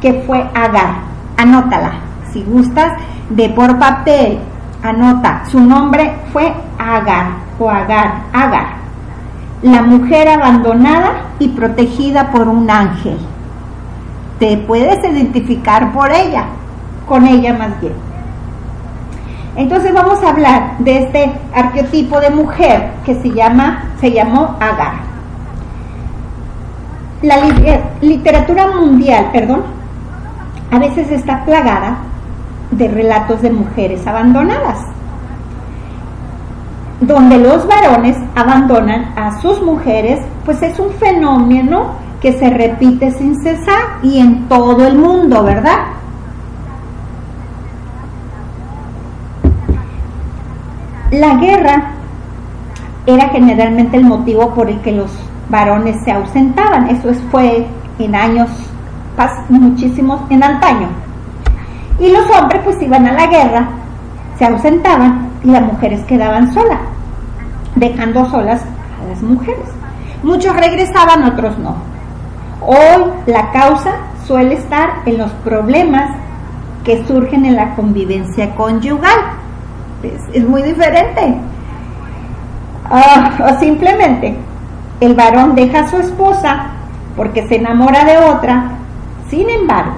[0.00, 0.94] que fue Agar,
[1.36, 1.92] anótala.
[2.32, 2.92] Si gustas,
[3.30, 4.38] de por papel,
[4.82, 5.42] anota.
[5.50, 7.26] Su nombre fue Agar
[7.58, 8.80] o Agar, Agar.
[9.62, 13.18] La mujer abandonada y protegida por un ángel
[14.40, 16.46] te puedes identificar por ella,
[17.06, 17.92] con ella más bien.
[19.54, 24.94] Entonces vamos a hablar de este arquetipo de mujer que se llama, se llamó Agar.
[27.20, 27.36] La
[28.00, 29.62] literatura mundial, perdón,
[30.70, 31.98] a veces está plagada
[32.70, 34.78] de relatos de mujeres abandonadas,
[37.02, 41.88] donde los varones abandonan a sus mujeres, pues es un fenómeno
[42.20, 45.78] que se repite sin cesar y en todo el mundo, ¿verdad?
[51.10, 51.92] La guerra
[53.06, 55.10] era generalmente el motivo por el que los
[55.48, 56.88] varones se ausentaban.
[56.88, 57.66] Eso fue
[57.98, 58.48] en años
[59.48, 60.88] muchísimos en antaño.
[61.98, 63.68] Y los hombres pues iban a la guerra,
[64.38, 66.80] se ausentaban y las mujeres quedaban solas,
[67.74, 69.66] dejando solas a las mujeres.
[70.22, 71.89] Muchos regresaban, otros no.
[72.60, 73.92] Hoy la causa
[74.26, 76.10] suele estar en los problemas
[76.84, 79.18] que surgen en la convivencia conyugal.
[80.32, 81.36] Es, muy diferente.
[82.90, 84.36] Ah, o simplemente
[85.00, 86.66] el varón deja a su esposa
[87.16, 88.72] porque se enamora de otra.
[89.28, 89.92] Sin embargo,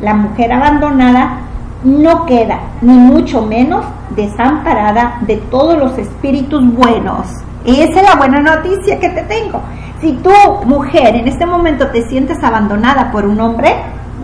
[0.00, 1.38] la mujer abandonada
[1.84, 7.26] no queda, ni mucho menos, desamparada de todos los espíritus buenos.
[7.64, 9.60] Esa es la buena noticia que te tengo.
[10.00, 10.30] Si tú,
[10.66, 13.74] mujer, en este momento te sientes abandonada por un hombre,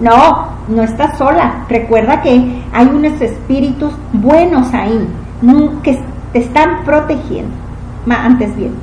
[0.01, 1.65] no, no estás sola.
[1.69, 5.09] Recuerda que hay unos espíritus buenos ahí,
[5.83, 5.99] que
[6.33, 7.55] te están protegiendo.
[8.09, 8.75] Antes bien,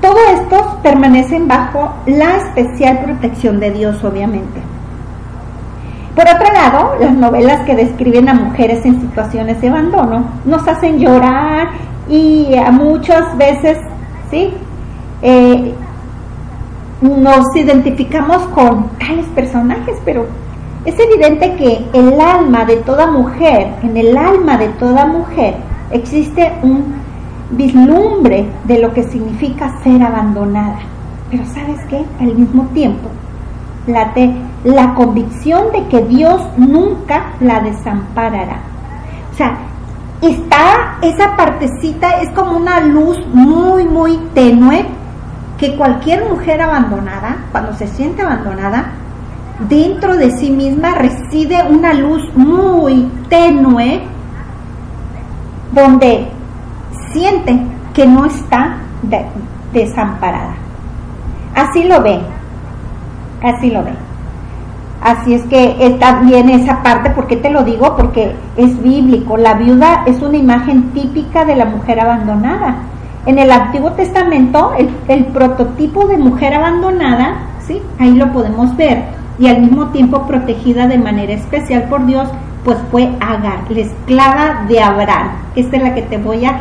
[0.00, 4.60] todos estos permanecen bajo la especial protección de Dios, obviamente.
[6.14, 10.98] Por otro lado, las novelas que describen a mujeres en situaciones de abandono nos hacen
[10.98, 11.68] llorar
[12.08, 13.78] y a muchas veces,
[14.30, 14.54] ¿sí?
[15.28, 15.74] Eh,
[17.00, 20.24] nos identificamos con tales personajes, pero
[20.84, 25.56] es evidente que el alma de toda mujer, en el alma de toda mujer,
[25.90, 26.94] existe un
[27.50, 30.78] vislumbre de lo que significa ser abandonada.
[31.28, 32.04] Pero sabes qué?
[32.20, 33.08] Al mismo tiempo,
[33.88, 38.60] la convicción de que Dios nunca la desamparará.
[39.32, 39.58] O sea,
[40.22, 44.86] está esa partecita, es como una luz muy, muy tenue
[45.58, 48.92] que cualquier mujer abandonada, cuando se siente abandonada,
[49.68, 54.02] dentro de sí misma reside una luz muy tenue
[55.72, 56.28] donde
[57.12, 57.58] siente
[57.94, 58.76] que no está
[59.72, 60.54] desamparada.
[61.54, 62.20] Así lo ve,
[63.42, 63.92] así lo ve.
[65.02, 67.96] Así es que también esa parte, ¿por qué te lo digo?
[67.96, 69.36] Porque es bíblico.
[69.36, 72.76] La viuda es una imagen típica de la mujer abandonada.
[73.26, 74.72] En el Antiguo Testamento,
[75.08, 77.34] el, prototipo de mujer abandonada,
[77.66, 77.82] ¿sí?
[77.98, 79.02] ahí lo podemos ver,
[79.38, 82.28] y al mismo tiempo protegida de manera especial por Dios,
[82.64, 85.30] pues fue Agar, la esclava de Abraham.
[85.56, 86.60] Esta es la que te voy a,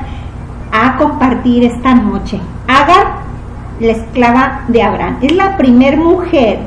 [0.72, 2.40] a compartir esta noche.
[2.68, 3.26] Agar,
[3.80, 5.18] la esclava de Abraham.
[5.22, 6.60] Es la primer mujer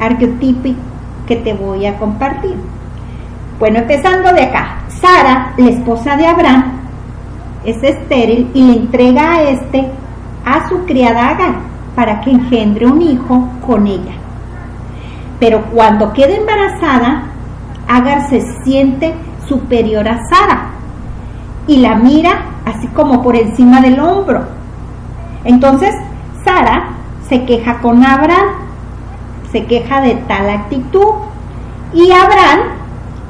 [0.00, 0.78] arqueotípica
[1.26, 2.56] que te voy a compartir.
[3.58, 4.78] Bueno, empezando de acá.
[4.88, 6.81] Sara, la esposa de Abraham,
[7.64, 9.88] es estéril y le entrega a este
[10.44, 11.54] a su criada Agar
[11.94, 14.14] para que engendre un hijo con ella.
[15.38, 17.24] Pero cuando queda embarazada,
[17.88, 19.14] Agar se siente
[19.46, 20.70] superior a Sara
[21.66, 24.44] y la mira así como por encima del hombro.
[25.44, 25.94] Entonces,
[26.44, 26.90] Sara
[27.28, 28.46] se queja con Abraham,
[29.50, 31.14] se queja de tal actitud
[31.92, 32.81] y Abraham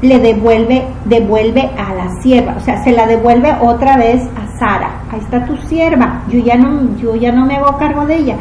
[0.02, 4.90] le devuelve, devuelve a la sierva, o sea, se la devuelve otra vez a Sara.
[5.10, 8.36] Ahí está tu sierva, yo ya no, yo ya no me hago cargo de ella.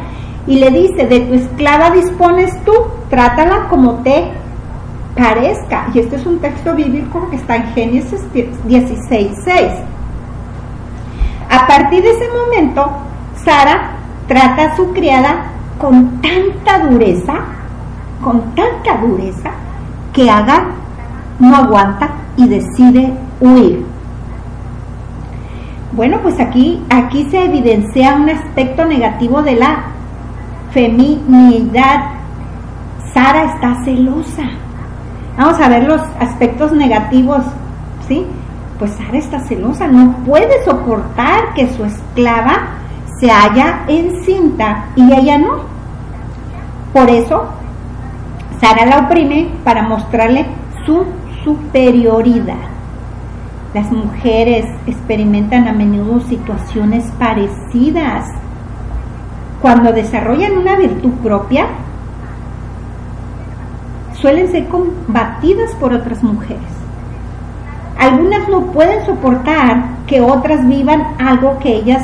[0.48, 2.74] Y le dice, de tu esclava dispones tú,
[3.12, 4.32] trátala como te
[5.16, 5.88] parezca.
[5.94, 9.72] Y este es un texto bíblico que está en Génesis 16.6.
[11.48, 12.90] A partir de ese momento,
[13.36, 13.92] Sara
[14.28, 17.34] trata a su criada con tanta dureza,
[18.24, 19.52] con tanta dureza,
[20.12, 20.81] que haga
[21.40, 23.86] no aguanta y decide huir.
[25.94, 29.84] Bueno, pues aquí, aquí se evidencia un aspecto negativo de la
[30.72, 32.12] feminidad.
[33.14, 34.44] Sara está celosa.
[35.38, 37.44] Vamos a ver los aspectos negativos,
[38.08, 38.26] ¿sí?
[38.80, 42.70] Pues Sara está celosa, no puede soportar que su esclava
[43.20, 45.60] se haya encinta y ella no.
[46.94, 47.48] Por eso,
[48.62, 50.46] Sara la oprime para mostrarle
[50.86, 51.06] su
[51.44, 52.70] superioridad.
[53.74, 58.28] Las mujeres experimentan a menudo situaciones parecidas.
[59.62, 61.68] Cuando desarrollan una virtud propia,
[64.14, 66.82] suelen ser combatidas por otras mujeres.
[67.98, 72.04] Algunas no pueden soportar que otras vivan algo que ellas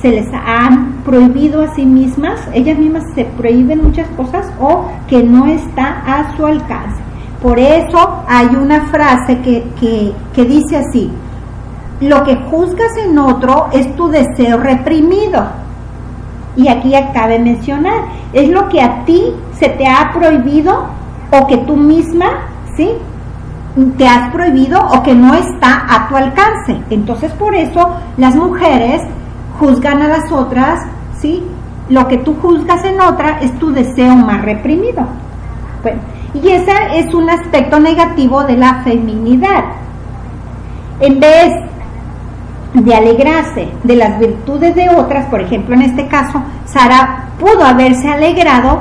[0.00, 5.22] se les han prohibido a sí mismas, ellas mismas se prohíben muchas cosas o que
[5.22, 7.07] no está a su alcance.
[7.42, 11.10] Por eso hay una frase que, dice así,
[12.00, 15.46] lo que juzgas en otro es tu deseo reprimido.
[16.56, 18.00] Y aquí acabe mencionar,
[18.32, 20.86] es lo que a ti se te ha prohibido
[21.30, 22.26] o que tú misma,
[22.76, 22.90] ¿sí?
[23.96, 26.80] Te has prohibido o que no está a tu alcance.
[26.90, 29.02] Entonces por eso las mujeres
[29.60, 30.80] juzgan a las otras,
[31.20, 31.44] ¿sí?
[31.88, 35.06] Lo que tú juzgas en otra es tu deseo más reprimido.
[35.82, 36.00] Bueno,
[36.34, 39.64] y ese es un aspecto negativo de la feminidad.
[41.00, 41.52] En vez
[42.74, 48.08] de alegrarse de las virtudes de otras, por ejemplo en este caso, Sara pudo haberse
[48.08, 48.80] alegrado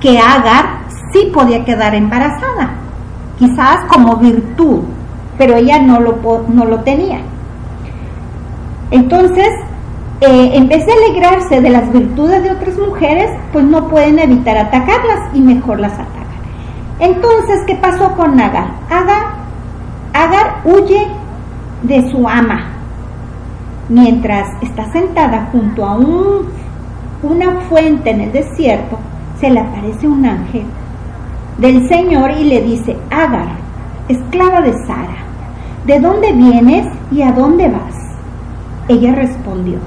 [0.00, 0.80] que Agar
[1.12, 2.70] sí podía quedar embarazada,
[3.38, 4.80] quizás como virtud,
[5.38, 6.18] pero ella no lo,
[6.48, 7.20] no lo tenía.
[8.90, 9.48] Entonces,
[10.20, 14.56] eh, en vez de alegrarse de las virtudes de otras mujeres, pues no pueden evitar
[14.58, 16.19] atacarlas y mejor las atacan.
[17.00, 18.72] Entonces, ¿qué pasó con Agar?
[20.12, 21.06] Agar, huye
[21.82, 22.72] de su ama.
[23.88, 26.48] Mientras está sentada junto a un,
[27.22, 28.98] una fuente en el desierto,
[29.40, 30.66] se le aparece un ángel
[31.56, 33.48] del Señor y le dice, Agar,
[34.08, 35.24] esclava de Sara,
[35.86, 37.96] ¿de dónde vienes y a dónde vas?
[38.88, 39.78] Ella respondió,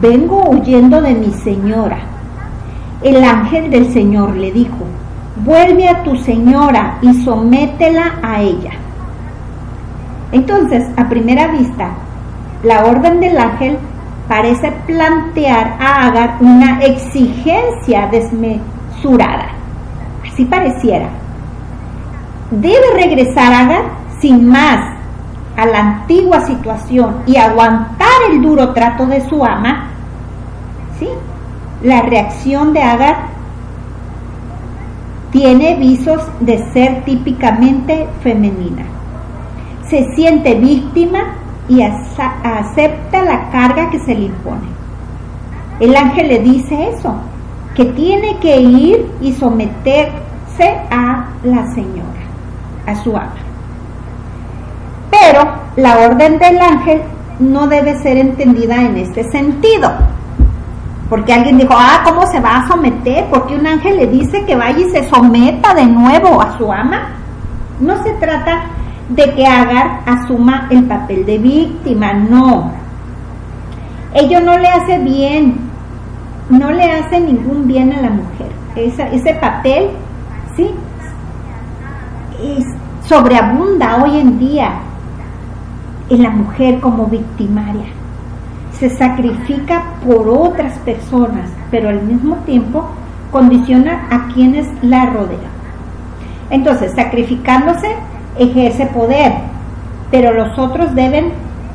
[0.00, 1.98] vengo huyendo de mi señora.
[3.02, 4.86] El ángel del Señor le dijo,
[5.44, 8.72] vuelve a tu señora y sométela a ella.
[10.32, 11.90] Entonces, a primera vista,
[12.62, 13.78] la orden del ángel
[14.28, 19.48] parece plantear a Agar una exigencia desmesurada.
[20.30, 21.08] Así pareciera.
[22.50, 23.84] Debe regresar Agar
[24.20, 24.98] sin más
[25.56, 29.88] a la antigua situación y aguantar el duro trato de su ama.
[30.98, 31.08] ¿Sí?
[31.82, 33.37] La reacción de Agar
[35.30, 38.84] tiene visos de ser típicamente femenina.
[39.88, 41.34] Se siente víctima
[41.68, 44.68] y acepta la carga que se le impone.
[45.80, 47.14] El ángel le dice eso,
[47.74, 50.12] que tiene que ir y someterse
[50.90, 52.22] a la señora,
[52.86, 53.36] a su ama.
[55.10, 57.02] Pero la orden del ángel
[57.38, 59.92] no debe ser entendida en este sentido.
[61.08, 63.26] Porque alguien dijo, ah, ¿cómo se va a someter?
[63.30, 67.08] Porque un ángel le dice que vaya y se someta de nuevo a su ama.
[67.80, 68.64] No se trata
[69.08, 72.72] de que Agar asuma el papel de víctima, no.
[74.12, 75.56] Ello no le hace bien,
[76.50, 78.48] no le hace ningún bien a la mujer.
[78.76, 79.90] ese papel,
[80.56, 80.70] ¿sí?
[83.08, 84.70] sobreabunda hoy en día
[86.10, 87.86] en la mujer como victimaria.
[88.78, 92.84] Se sacrifica por otras personas, pero al mismo tiempo
[93.30, 95.58] condiciona a quienes la rodean.
[96.50, 97.88] Entonces, sacrificándose,
[98.38, 99.32] ejerce poder,
[100.10, 101.32] pero los otros deben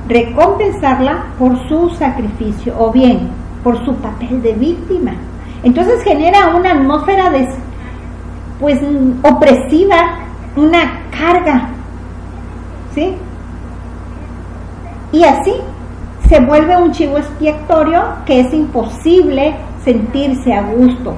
[0.07, 3.29] recompensarla por su sacrificio o bien
[3.63, 5.13] por su papel de víctima.
[5.63, 7.47] Entonces genera una atmósfera de,
[8.59, 8.79] pues
[9.23, 10.19] opresiva,
[10.55, 11.69] una carga,
[12.93, 13.15] ¿sí?
[15.13, 15.53] Y así
[16.29, 21.13] se vuelve un chivo expiatorio que es imposible sentirse a gusto.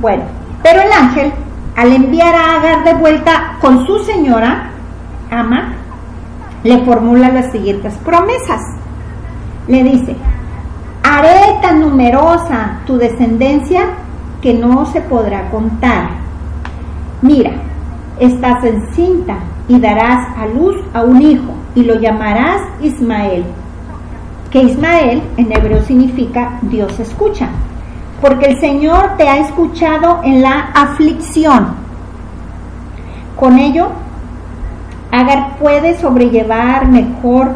[0.00, 0.24] Bueno,
[0.62, 1.32] pero el ángel
[1.76, 4.70] al enviar a Agar de vuelta con su señora,
[5.30, 5.74] ama,
[6.64, 8.62] le formula las siguientes promesas.
[9.68, 10.16] Le dice,
[11.02, 13.88] haré tan numerosa tu descendencia
[14.40, 16.08] que no se podrá contar.
[17.20, 17.50] Mira,
[18.18, 19.36] estás encinta
[19.68, 23.44] y darás a luz a un hijo y lo llamarás Ismael,
[24.50, 27.48] que Ismael en hebreo significa Dios escucha
[28.20, 31.74] porque el Señor te ha escuchado en la aflicción.
[33.36, 33.88] Con ello,
[35.12, 37.52] Agar puede sobrellevar mejor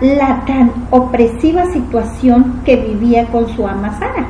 [0.00, 4.26] la tan opresiva situación que vivía con su ama Sara,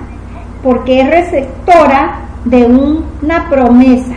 [0.62, 4.16] porque es receptora de una promesa,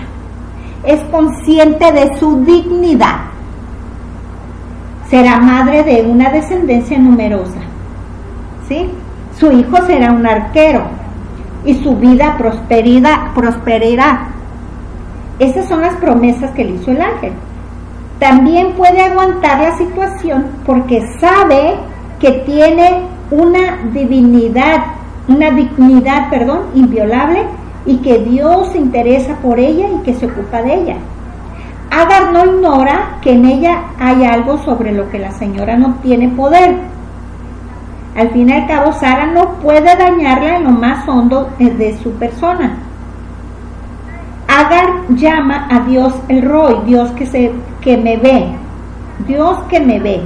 [0.86, 3.18] es consciente de su dignidad,
[5.12, 7.60] será madre de una descendencia numerosa,
[8.68, 8.90] ¿sí?
[9.38, 10.84] Su hijo será un arquero,
[11.66, 14.28] y su vida prosperará.
[15.40, 17.34] Esas son las promesas que le hizo el ángel.
[18.20, 21.76] También puede aguantar la situación porque sabe
[22.20, 23.02] que tiene
[23.32, 24.84] una divinidad,
[25.28, 27.44] una dignidad, perdón, inviolable
[27.86, 30.96] y que Dios se interesa por ella y que se ocupa de ella.
[31.92, 36.30] Agar no ignora que en ella hay algo sobre lo que la señora no tiene
[36.30, 36.92] poder
[38.16, 42.12] al fin y al cabo, Sara no puede dañarla en lo más hondo de su
[42.14, 42.78] persona.
[44.48, 48.50] Agar llama a Dios el Roy, Dios que, se, que me ve,
[49.26, 50.22] Dios que me ve.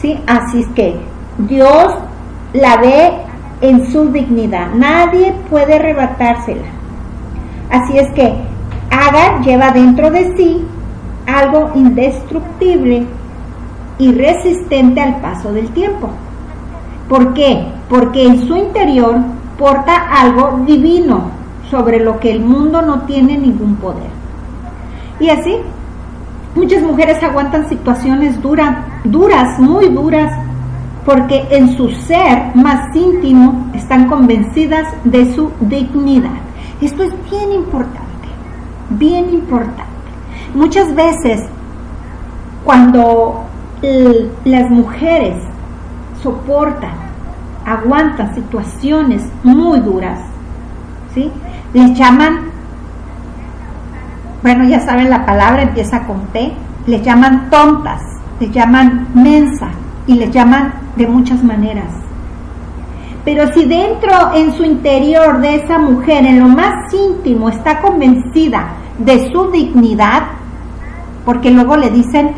[0.00, 0.18] ¿sí?
[0.28, 1.00] Así es que
[1.38, 1.94] Dios
[2.52, 3.12] la ve
[3.62, 6.68] en su dignidad, nadie puede arrebatársela.
[7.68, 8.32] Así es que
[8.92, 10.62] Agar lleva dentro de sí
[11.26, 13.06] algo indestructible
[13.98, 16.10] y resistente al paso del tiempo.
[17.08, 17.66] ¿Por qué?
[17.88, 19.16] Porque en su interior
[19.58, 21.30] porta algo divino
[21.70, 24.10] sobre lo que el mundo no tiene ningún poder.
[25.18, 25.56] Y así,
[26.54, 30.32] muchas mujeres aguantan situaciones duras, duras, muy duras,
[31.04, 36.40] porque en su ser más íntimo están convencidas de su dignidad.
[36.80, 38.01] Esto es bien importante,
[38.90, 39.84] bien importante.
[40.54, 41.40] Muchas veces
[42.64, 43.44] cuando
[44.44, 45.36] las mujeres
[46.22, 46.92] soportan,
[47.66, 50.20] aguantan situaciones muy duras,
[51.14, 51.30] ¿sí?
[51.72, 52.50] Les llaman,
[54.42, 56.52] bueno, ya saben la palabra, empieza con T,
[56.86, 58.02] les llaman tontas,
[58.38, 59.74] les llaman mensas
[60.06, 62.01] y les llaman de muchas maneras.
[63.24, 68.72] Pero si dentro, en su interior de esa mujer, en lo más íntimo, está convencida
[68.98, 70.24] de su dignidad,
[71.24, 72.32] porque luego le dicen,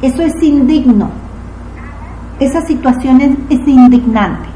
[0.00, 1.10] eso es indigno,
[2.40, 4.48] esa situación es, indignante.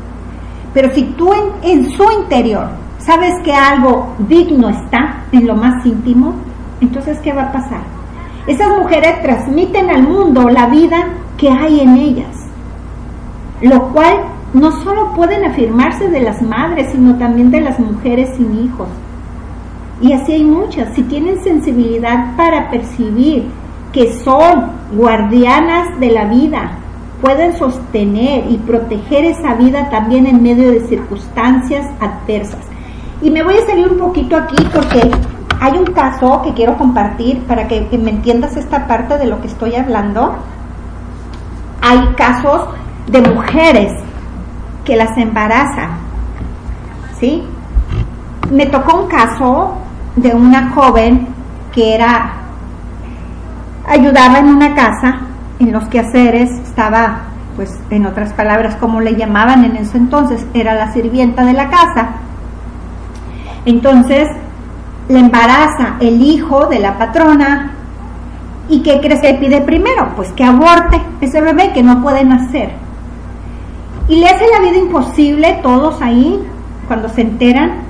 [0.72, 1.32] Pero si tú
[1.62, 6.34] en, su interior sabes que algo digno está en lo más íntimo,
[6.80, 7.82] entonces ¿qué va a pasar?
[8.46, 12.48] Esas mujeres transmiten al mundo la vida que hay en ellas,
[13.60, 14.14] lo cual
[14.54, 18.88] no solo pueden afirmarse de las madres, sino también de las mujeres sin hijos.
[20.00, 20.94] Y así hay muchas.
[20.94, 23.46] Si tienen sensibilidad para percibir
[23.92, 26.72] que son guardianas de la vida,
[27.20, 32.60] pueden sostener y proteger esa vida también en medio de circunstancias adversas.
[33.22, 35.10] Y me voy a salir un poquito aquí porque
[35.60, 39.46] hay un caso que quiero compartir para que, me entiendas esta parte de lo que
[39.46, 40.34] estoy hablando.
[41.80, 42.68] Hay casos
[43.06, 43.92] de mujeres
[44.84, 45.90] que las embarazan,
[47.18, 47.44] ¿sí?
[48.50, 49.74] Me tocó un caso
[50.16, 51.28] de una joven
[51.72, 52.32] que era
[53.86, 55.20] ayudaba en una casa
[55.58, 57.20] en los quehaceres estaba,
[57.56, 61.68] pues en otras palabras, como le llamaban en ese entonces, era la sirvienta de la
[61.70, 62.08] casa.
[63.64, 64.28] Entonces
[65.08, 67.72] le embaraza el hijo de la patrona
[68.68, 70.08] y ¿qué crees que pide primero?
[70.16, 72.72] Pues que aborte ese bebé que no puede nacer.
[74.08, 76.42] Y le hace la vida imposible todos ahí
[76.86, 77.82] cuando se enteran.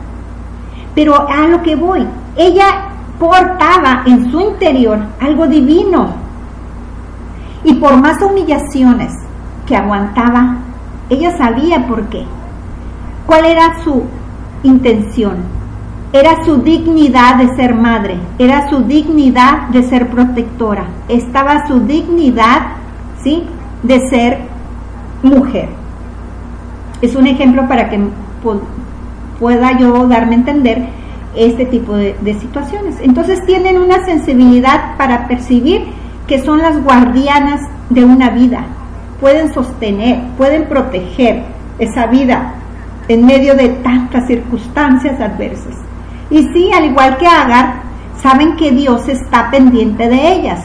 [0.94, 2.06] Pero a lo que voy,
[2.36, 2.88] ella
[3.18, 6.22] portaba en su interior algo divino
[7.64, 9.12] y por más humillaciones
[9.66, 10.56] que aguantaba,
[11.08, 12.24] ella sabía por qué.
[13.26, 14.04] ¿Cuál era su
[14.62, 15.36] intención?
[16.12, 22.72] Era su dignidad de ser madre, era su dignidad de ser protectora, estaba su dignidad,
[23.22, 23.44] ¿sí?
[23.82, 24.38] De ser
[25.22, 25.82] mujer.
[27.03, 27.98] Es un ejemplo para que
[29.40, 30.86] pueda yo darme a entender
[31.34, 32.96] este tipo de, situaciones.
[33.03, 35.82] Entonces tienen una sensibilidad para percibir
[36.28, 38.64] que son las guardianas de una vida.
[39.20, 41.42] Pueden sostener, pueden proteger
[41.80, 42.55] esa vida
[43.09, 45.74] en medio de tantas circunstancias adversas.
[46.30, 47.82] Y sí, al igual que Agar,
[48.16, 50.64] saben que Dios está pendiente de ellas,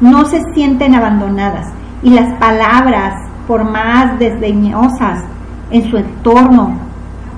[0.00, 1.68] no se sienten abandonadas.
[2.02, 3.14] Y las palabras,
[3.46, 5.24] por más desdeñosas
[5.70, 6.76] en su entorno,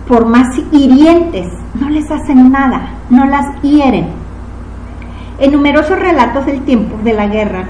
[0.07, 4.07] por más hirientes, no les hacen nada, no las hieren
[5.39, 7.64] en numerosos relatos del tiempo de la guerra,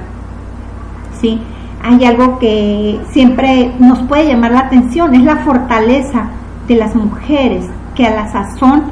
[1.21, 1.41] ¿sí?
[1.83, 6.29] hay algo que siempre nos puede llamar la atención, es la fortaleza
[6.67, 8.85] de las mujeres, que a la sazón,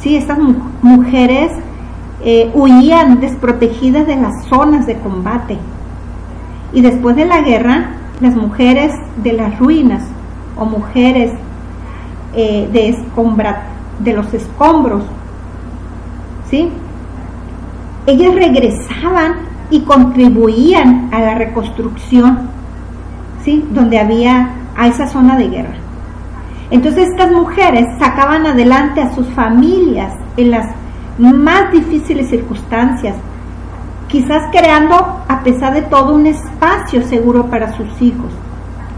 [0.00, 0.16] ¿sí?
[0.16, 0.38] estas
[0.82, 1.52] mujeres
[2.22, 5.56] eh, huían desprotegidas de las zonas de combate.
[6.72, 7.90] Y después de la guerra,
[8.20, 8.92] las mujeres
[9.22, 10.02] de las ruinas
[10.56, 11.32] o mujeres
[12.34, 13.62] eh, de, escombra,
[13.98, 15.02] de los escombros,
[16.48, 16.70] ¿sí?
[18.06, 19.34] ellas regresaban
[19.70, 22.48] y contribuían a la reconstrucción,
[23.44, 23.64] ¿sí?
[23.70, 25.74] Donde había a esa zona de guerra.
[26.70, 30.74] Entonces estas mujeres sacaban adelante a sus familias en las
[31.18, 33.16] más difíciles circunstancias,
[34.08, 34.94] quizás creando
[35.28, 38.30] a pesar de todo un espacio seguro para sus hijos.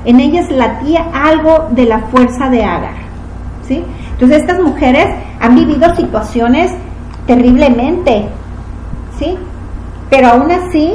[0.04, 2.94] En ellas latía algo de la fuerza de Agar.
[3.66, 3.84] ¿sí?
[4.12, 5.08] Entonces estas mujeres
[5.40, 6.72] han vivido situaciones
[7.26, 8.28] terriblemente
[9.18, 9.36] ¿sí?
[10.10, 10.94] Pero aún así,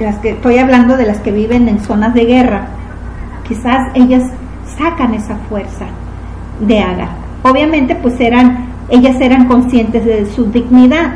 [0.00, 2.68] las que estoy hablando de las que viven en zonas de guerra,
[3.46, 4.22] quizás ellas
[4.78, 5.86] sacan esa fuerza
[6.60, 7.08] de Agar.
[7.42, 11.14] Obviamente, pues eran, ellas eran conscientes de su dignidad,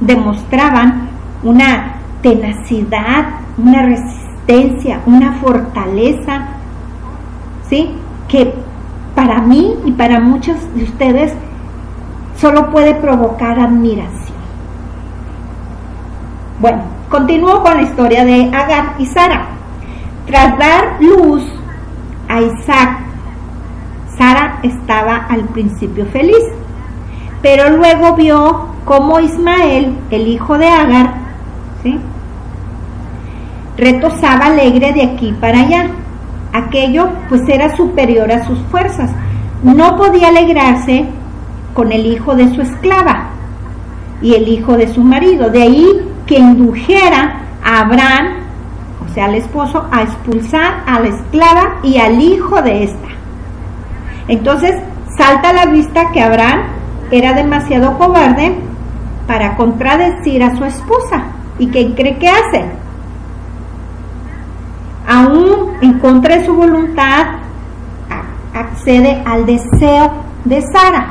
[0.00, 1.08] demostraban
[1.42, 3.26] una tenacidad,
[3.56, 4.23] una resistencia,
[5.06, 6.48] una fortaleza,
[7.68, 7.90] ¿sí?
[8.28, 8.54] Que
[9.14, 11.32] para mí y para muchos de ustedes
[12.36, 14.34] solo puede provocar admiración.
[16.60, 19.46] Bueno, continúo con la historia de Agar y Sara.
[20.26, 21.42] Tras dar luz
[22.28, 22.98] a Isaac,
[24.16, 26.44] Sara estaba al principio feliz,
[27.42, 31.14] pero luego vio cómo Ismael, el hijo de Agar,
[31.82, 32.00] ¿sí?
[33.76, 35.90] Retosaba alegre de aquí para allá.
[36.52, 39.10] Aquello pues era superior a sus fuerzas.
[39.62, 41.06] No podía alegrarse
[41.72, 43.30] con el hijo de su esclava
[44.22, 45.50] y el hijo de su marido.
[45.50, 45.86] De ahí
[46.26, 48.44] que indujera a Abraham,
[49.04, 53.08] o sea, al esposo, a expulsar a la esclava y al hijo de esta.
[54.28, 54.74] Entonces,
[55.16, 56.60] salta a la vista que Abraham
[57.10, 58.54] era demasiado cobarde
[59.26, 61.24] para contradecir a su esposa.
[61.58, 62.64] ¿Y qué cree que hace?
[65.06, 67.26] Aún en contra de su voluntad,
[68.54, 70.12] accede al deseo
[70.44, 71.06] de Sara.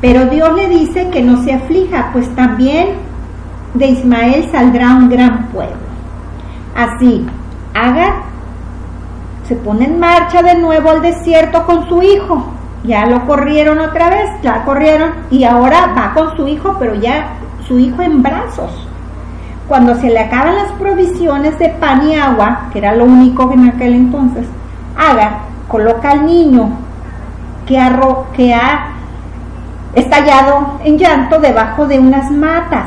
[0.00, 2.88] Pero Dios le dice que no se aflija, pues también
[3.74, 5.76] de Ismael saldrá un gran pueblo.
[6.74, 7.26] Así,
[7.74, 8.28] Agar
[9.46, 12.46] se pone en marcha de nuevo al desierto con su hijo.
[12.84, 17.28] Ya lo corrieron otra vez, ya corrieron y ahora va con su hijo, pero ya
[17.66, 18.87] su hijo en brazos.
[19.68, 23.68] Cuando se le acaban las provisiones de pan y agua, que era lo único en
[23.68, 24.46] aquel entonces,
[24.96, 26.70] Agar coloca al niño
[27.66, 27.78] que
[28.54, 28.94] ha,
[29.94, 32.86] estallado en llanto debajo de unas matas,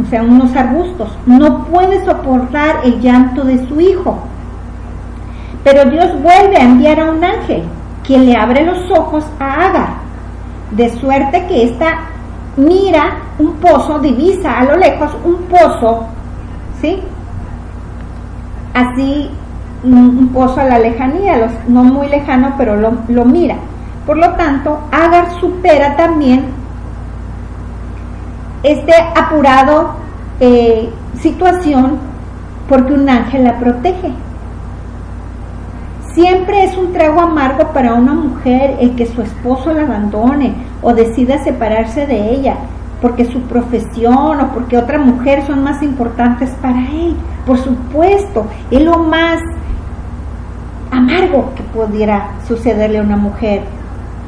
[0.00, 1.16] o sea, unos arbustos.
[1.26, 4.18] No puede soportar el llanto de su hijo.
[5.64, 7.64] Pero Dios vuelve a enviar a un ángel,
[8.04, 9.88] quien le abre los ojos a Agar,
[10.70, 11.98] de suerte que ésta
[12.56, 16.06] mira un pozo, divisa a lo lejos un pozo,
[16.80, 17.00] ¿sí?
[18.72, 19.30] Así,
[19.82, 23.56] un, pozo a la lejanía, no muy lejano, pero lo, lo mira.
[24.06, 26.44] Por lo tanto, Agar supera también
[28.62, 29.94] este apurado
[30.40, 30.90] eh,
[31.20, 31.98] situación
[32.68, 34.12] porque un ángel la protege.
[36.14, 40.94] Siempre es un trago amargo para una mujer el que su esposo la abandone o
[40.94, 42.56] decida separarse de ella
[43.00, 47.16] porque su profesión o porque otra mujer son más importantes para él.
[47.44, 49.40] Por supuesto, es lo más
[50.90, 53.62] amargo que pudiera sucederle a una mujer.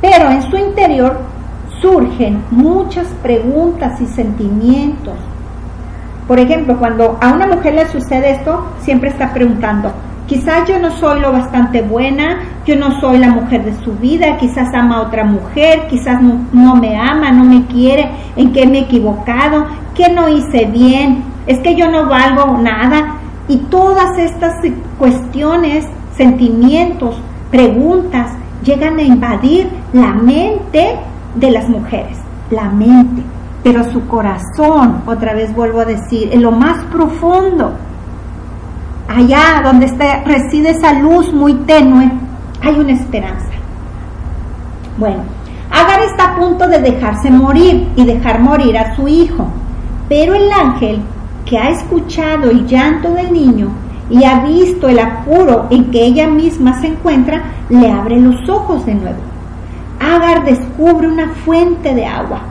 [0.01, 1.21] Pero en su interior
[1.81, 5.15] surgen muchas preguntas y sentimientos.
[6.27, 9.93] Por ejemplo, cuando a una mujer le sucede esto, siempre está preguntando,
[10.27, 14.37] quizás yo no soy lo bastante buena, yo no soy la mujer de su vida,
[14.39, 18.79] quizás ama a otra mujer, quizás no, me ama, no me quiere, en qué me
[18.79, 23.19] he equivocado, qué no hice bien, es que yo no valgo nada.
[23.49, 24.55] Y todas estas
[24.99, 27.17] cuestiones, sentimientos,
[27.51, 28.33] preguntas,
[28.65, 30.97] llegan a invadir la mente
[31.37, 32.19] de las mujeres,
[32.51, 33.23] la mente,
[33.63, 37.73] pero su corazón, otra vez vuelvo a decir, en lo más profundo,
[39.09, 39.87] allá donde
[40.25, 42.11] reside esa luz muy tenue,
[42.63, 43.51] hay una esperanza.
[44.99, 45.23] Bueno,
[45.71, 49.47] Agar está a punto de dejarse morir y dejar morir a su hijo,
[50.09, 51.01] pero el ángel
[51.45, 53.69] que ha escuchado el llanto del niño
[54.09, 58.87] y ha visto el apuro en que ella misma se encuentra, le abre los ojos
[58.87, 59.19] de nuevo.
[60.01, 62.43] Agar descubre una fuente de agua,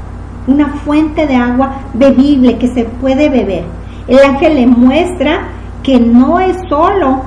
[0.48, 3.64] una fuente de agua bebible que se puede beber.
[4.08, 5.48] El ángel le muestra
[5.86, 7.22] que no es solo,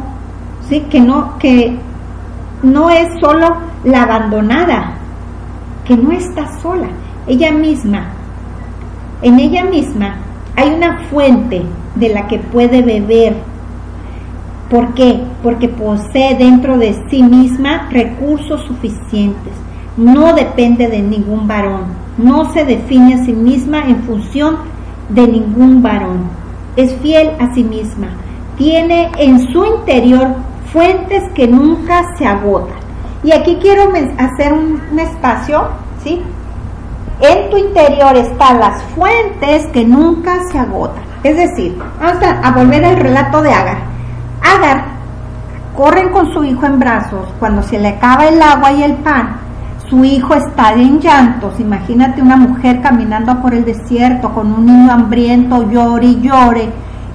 [0.69, 0.81] ¿sí?
[0.91, 1.79] que, no, que
[2.63, 4.95] no es solo la abandonada,
[5.87, 6.89] que no está sola,
[7.27, 8.09] ella misma,
[9.23, 10.17] en ella misma
[10.57, 11.63] hay una fuente
[11.95, 13.37] de la que puede beber
[14.71, 15.21] ¿Por qué?
[15.43, 19.55] Porque posee dentro de sí misma recursos suficientes.
[19.97, 21.85] No depende de ningún varón.
[22.19, 24.57] No se define a sí misma en función
[25.09, 26.29] de ningún varón.
[26.77, 28.09] Es fiel a sí misma.
[28.59, 30.35] Tiene en su interior
[30.73, 32.77] fuentes que nunca se agotan.
[33.23, 35.69] Y aquí quiero hacer un, espacio,
[36.03, 36.23] ¿sí?
[37.21, 41.03] En tu interior están las fuentes que nunca se agotan.
[41.25, 43.79] Es decir, vamos a, volver al relato de Agar
[44.41, 44.99] Agar
[45.79, 49.37] corren con su hijo en brazos cuando se le acaba el agua y el pan.
[49.89, 51.59] Su hijo está en llantos.
[51.61, 56.69] Imagínate una mujer caminando por el desierto con un niño hambriento, llore y llore.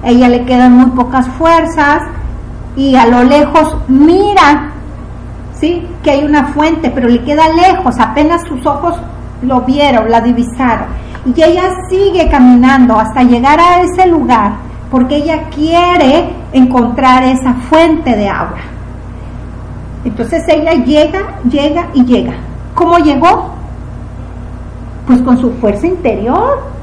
[0.04, 2.02] Ella le quedan muy pocas fuerzas
[2.76, 4.70] y a lo lejos mira,
[5.54, 5.86] ¿sí?
[6.02, 7.98] Que hay una fuente, pero le queda lejos.
[7.98, 8.96] Apenas sus ojos
[9.42, 10.88] lo vieron, la divisaron.
[11.24, 14.52] Y ella sigue caminando hasta llegar a ese lugar
[14.90, 18.60] porque ella quiere encontrar esa fuente de agua.
[20.04, 22.34] Entonces ella llega, llega y llega.
[22.74, 23.50] ¿Cómo llegó?
[25.06, 26.73] Pues con su fuerza interior.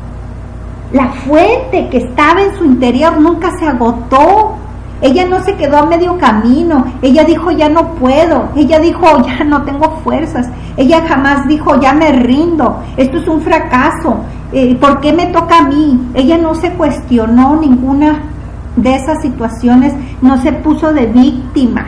[0.94, 4.56] La fuente que estaba en su interior nunca se agotó.
[5.02, 6.86] Ella no se quedó a medio camino.
[7.02, 8.50] Ella dijo, ya no puedo.
[8.56, 10.50] Ella dijo, ya no tengo fuerzas.
[10.76, 12.80] Ella jamás dijo, ya me rindo.
[12.98, 14.18] Esto es un fracaso.
[14.52, 16.12] Eh, ¿por qué me toca a mí?
[16.14, 18.20] Ella no se cuestionó ninguna
[18.76, 21.86] de esas situaciones, no se puso de víctima.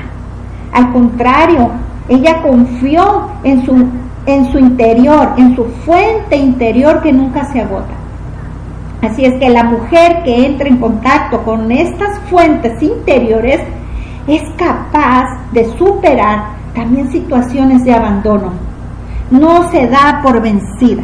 [0.71, 1.71] Al contrario,
[2.07, 3.85] ella confió en su,
[4.25, 8.02] en su interior, en su fuente interior que nunca se agota.
[9.03, 13.59] Así es que la mujer que entra en contacto con estas fuentes interiores
[14.27, 18.53] es capaz de superar también situaciones de abandono.
[19.29, 21.03] No se da por vencida.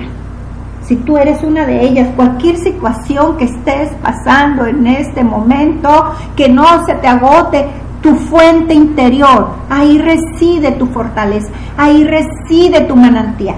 [0.82, 6.48] Si tú eres una de ellas, cualquier situación que estés pasando en este momento, que
[6.48, 7.68] no se te agote
[8.02, 13.58] tu fuente interior, ahí reside tu fortaleza, ahí reside tu manantial.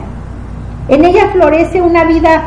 [0.87, 2.41] En ella florece una vida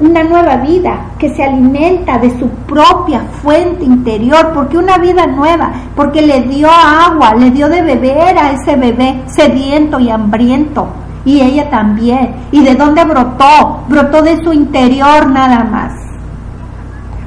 [0.00, 5.70] una nueva vida que se alimenta de su propia fuente interior, porque una vida nueva,
[5.94, 10.88] porque le dio agua, le dio de beber a ese bebé sediento y hambriento,
[11.24, 12.34] y ella también.
[12.50, 13.84] ¿Y de dónde brotó?
[13.88, 15.92] Brotó de su interior nada más.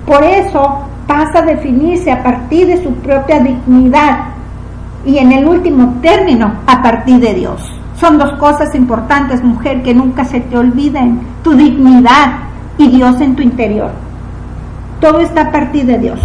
[0.06, 4.20] Por eso pasa a definirse a partir de su propia dignidad
[5.06, 7.62] y en el último término a partir de Dios.
[7.96, 11.20] Son dos cosas importantes, mujer, que nunca se te olviden.
[11.44, 12.47] Tu dignidad
[12.78, 13.92] y Dios en tu interior.
[15.00, 16.20] Todo está a partir de Dios.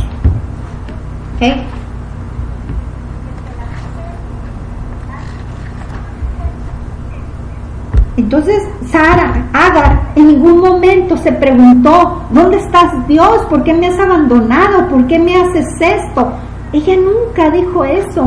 [8.16, 13.44] Entonces, Sara, Agar, en ningún momento se preguntó, ¿dónde estás Dios?
[13.48, 14.88] ¿Por qué me has abandonado?
[14.88, 16.32] ¿Por qué me haces esto?
[16.72, 18.24] Ella nunca dijo eso,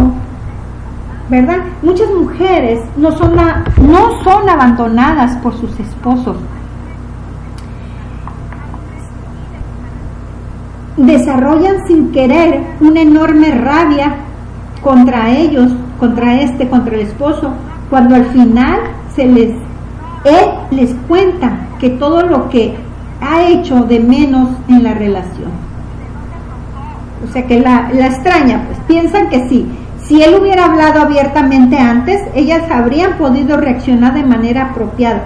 [1.29, 1.59] ¿verdad?
[1.81, 6.37] Muchas mujeres no son, no son abandonadas por sus esposos,
[10.97, 14.15] desarrollan sin querer una enorme rabia
[14.81, 17.51] contra ellos, contra este, contra el esposo,
[17.89, 18.79] cuando al final
[19.15, 19.51] se les,
[20.23, 22.75] él les cuenta que todo lo que
[23.21, 25.51] ha hecho de menos en la relación.
[27.27, 29.65] O sea que la, la extraña, pues piensan que sí.
[30.03, 35.23] Si él hubiera hablado abiertamente antes, ellas habrían podido reaccionar de manera apropiada.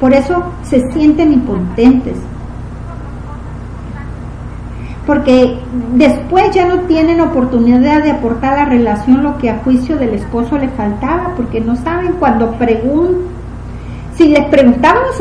[0.00, 2.18] Por eso se sienten impotentes,
[5.08, 5.58] porque
[5.94, 10.10] después ya no tienen oportunidad de aportar a la relación lo que a juicio del
[10.10, 13.22] esposo le faltaba, porque no saben cuando preguntan,
[14.16, 15.16] si les preguntamos,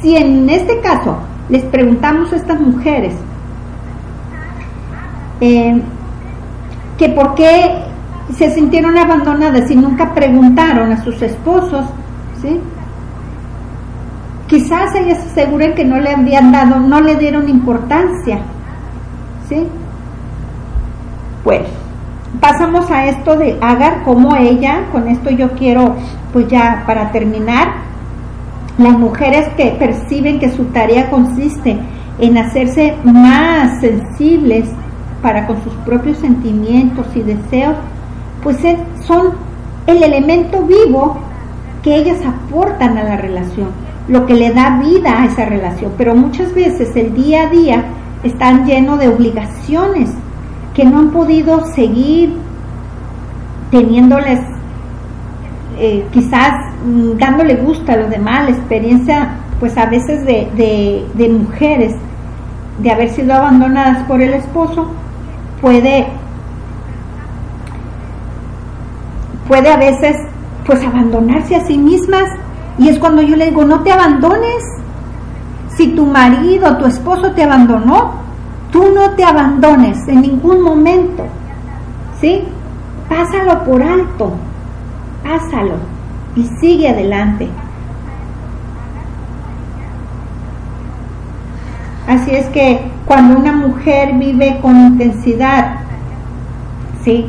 [0.00, 1.18] si en este caso
[1.50, 3.12] les preguntamos a estas mujeres
[5.42, 5.82] eh,
[6.96, 7.82] que por qué
[8.38, 11.84] se sintieron abandonadas y nunca preguntaron a sus esposos,
[12.40, 12.58] ¿sí?
[14.46, 18.38] Quizás ellas aseguren que no le habían dado, no le dieron importancia
[19.48, 19.66] ¿sí?
[21.44, 21.62] Pues
[22.40, 25.94] pasamos a esto de Agar, como ella, con esto yo quiero,
[26.32, 27.86] pues ya para terminar,
[28.78, 31.78] las mujeres que perciben que su tarea consiste
[32.18, 34.68] en hacerse más sensibles
[35.22, 37.76] para con sus propios sentimientos y deseos,
[38.42, 38.58] pues
[39.00, 39.32] son
[39.86, 41.16] el elemento vivo
[41.82, 43.68] que ellas aportan a la relación,
[44.08, 45.92] lo que le da vida a esa relación.
[45.96, 47.84] Pero muchas veces el día a día
[48.22, 50.10] están llenos de obligaciones
[50.74, 52.36] que no han podido seguir
[53.70, 54.40] teniéndoles,
[55.78, 56.52] eh, quizás
[56.84, 61.94] mm, dándole gusto a los demás, la experiencia pues a veces de, de mujeres
[62.78, 64.86] de haber sido abandonadas por el esposo
[65.60, 66.06] puede
[69.48, 70.16] puede a veces
[70.66, 72.28] pues abandonarse a sí mismas.
[72.78, 74.62] Y es cuando yo le digo no te abandones
[75.76, 78.12] si tu marido, tu esposo te abandonó,
[78.70, 81.24] tú no te abandones en ningún momento.
[82.20, 82.44] ¿Sí?
[83.08, 84.32] Pásalo por alto.
[85.22, 85.74] Pásalo
[86.36, 87.48] y sigue adelante.
[92.06, 95.76] Así es que cuando una mujer vive con intensidad,
[97.02, 97.26] ¿sí?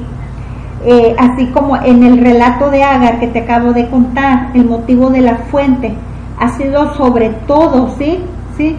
[0.85, 5.09] Eh, así como en el relato de Agar que te acabo de contar, el motivo
[5.09, 5.95] de la fuente
[6.39, 8.19] ha sido sobre todo, ¿sí?
[8.57, 8.75] ¿Sí?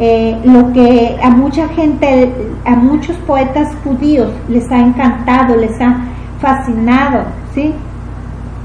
[0.00, 2.32] Eh, lo que a mucha gente,
[2.64, 6.04] a muchos poetas judíos les ha encantado, les ha
[6.40, 7.74] fascinado, ¿sí?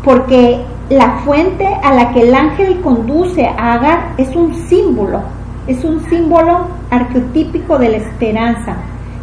[0.03, 5.21] Porque la fuente a la que el ángel conduce a Agar es un símbolo,
[5.65, 8.75] es un símbolo arquetípico de la esperanza,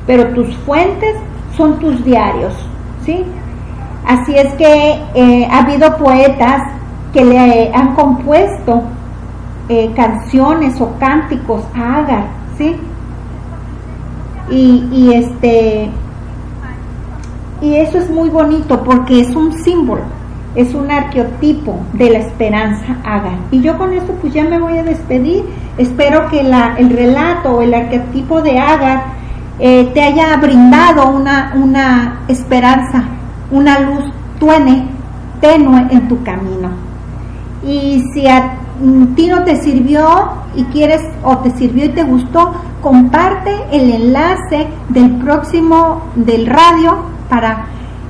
[0.04, 1.14] pero tus fuentes
[1.56, 2.54] son tus diarios,
[3.04, 3.24] ¿sí?
[4.04, 6.62] Así es que eh, ha habido poetas
[7.12, 8.82] que le han compuesto
[9.72, 12.24] eh, canciones o cánticos a Agar,
[12.58, 12.74] ¿sí?
[14.50, 15.88] Y, y, este
[17.62, 20.02] y eso es muy bonito porque es un símbolo,
[20.56, 23.38] es un arqueotipo de la esperanza Agar.
[23.52, 25.44] Y yo con esto pues ya me voy a despedir.
[25.78, 29.04] Espero que la, el relato o el arqueotipo de Agar
[29.60, 33.04] eh, te haya brindado una, una esperanza,
[33.52, 34.88] una luz tuene,
[35.40, 36.70] tenue en tu camino.
[37.64, 40.06] Y si a mm, ti no te sirvió
[40.54, 42.52] y quieres o te sirvió y te gustó,
[42.82, 47.66] comparte el enlace del próximo del radio para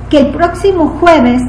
[0.09, 1.41] que el próximo jueves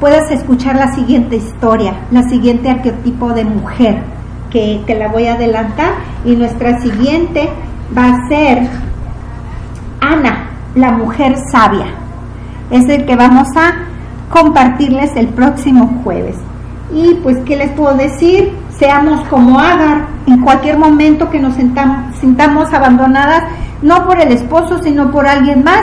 [0.00, 4.02] puedas escuchar la siguiente historia, la siguiente arquetipo de mujer,
[4.50, 5.92] que te la voy a adelantar
[6.24, 7.48] y nuestra siguiente
[7.96, 8.68] va a ser
[10.02, 11.86] Ana, la mujer sabia.
[12.70, 13.86] Es el que vamos a
[14.30, 16.36] compartirles el próximo jueves.
[16.92, 18.52] Y pues, ¿qué les puedo decir?
[18.78, 23.44] Seamos como Agar, en cualquier momento que nos sintamos abandonadas,
[23.80, 25.82] no por el esposo, sino por alguien más,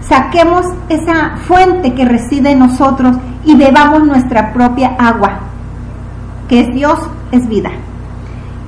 [0.00, 5.40] saquemos esa fuente que reside en nosotros y bebamos nuestra propia agua,
[6.48, 6.98] que es Dios,
[7.32, 7.70] es vida.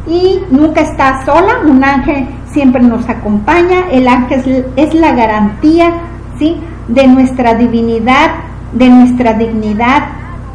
[0.07, 5.93] Y nunca está sola, un ángel siempre nos acompaña, el ángel es, la garantía
[6.39, 6.61] ¿sí?
[6.89, 8.31] de nuestra divinidad,
[8.73, 10.03] de nuestra dignidad,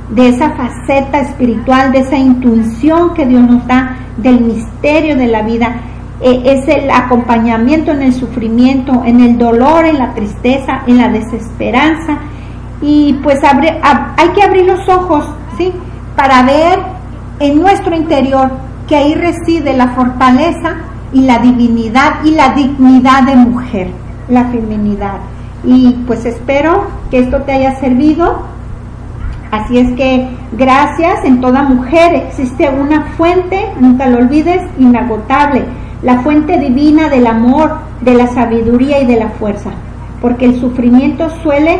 [0.10, 5.42] de esa faceta espiritual, de esa intuición que Dios nos da del misterio de la
[5.42, 5.76] vida.
[6.22, 11.10] Eh, es el acompañamiento en el sufrimiento, en el dolor, en la tristeza, en la
[11.10, 12.18] desesperanza.
[12.82, 15.26] Y pues hay que abrir los ojos,
[15.58, 15.72] ¿sí?
[16.16, 16.80] Para ver
[17.40, 18.52] en nuestro interior
[18.88, 20.78] que ahí reside la fortaleza
[21.14, 23.90] y la divinidad y la dignidad de mujer,
[24.30, 25.18] la feminidad.
[25.64, 28.57] Y pues espero que esto te haya servido.
[29.58, 32.14] Así es que gracias, en toda mujer.
[32.16, 35.64] Existe una fuente, nunca lo olvides, inagotable,
[36.04, 39.72] la fuente divina del amor, de la sabiduría y de la fuerza,
[40.22, 41.80] porque el sufrimiento suele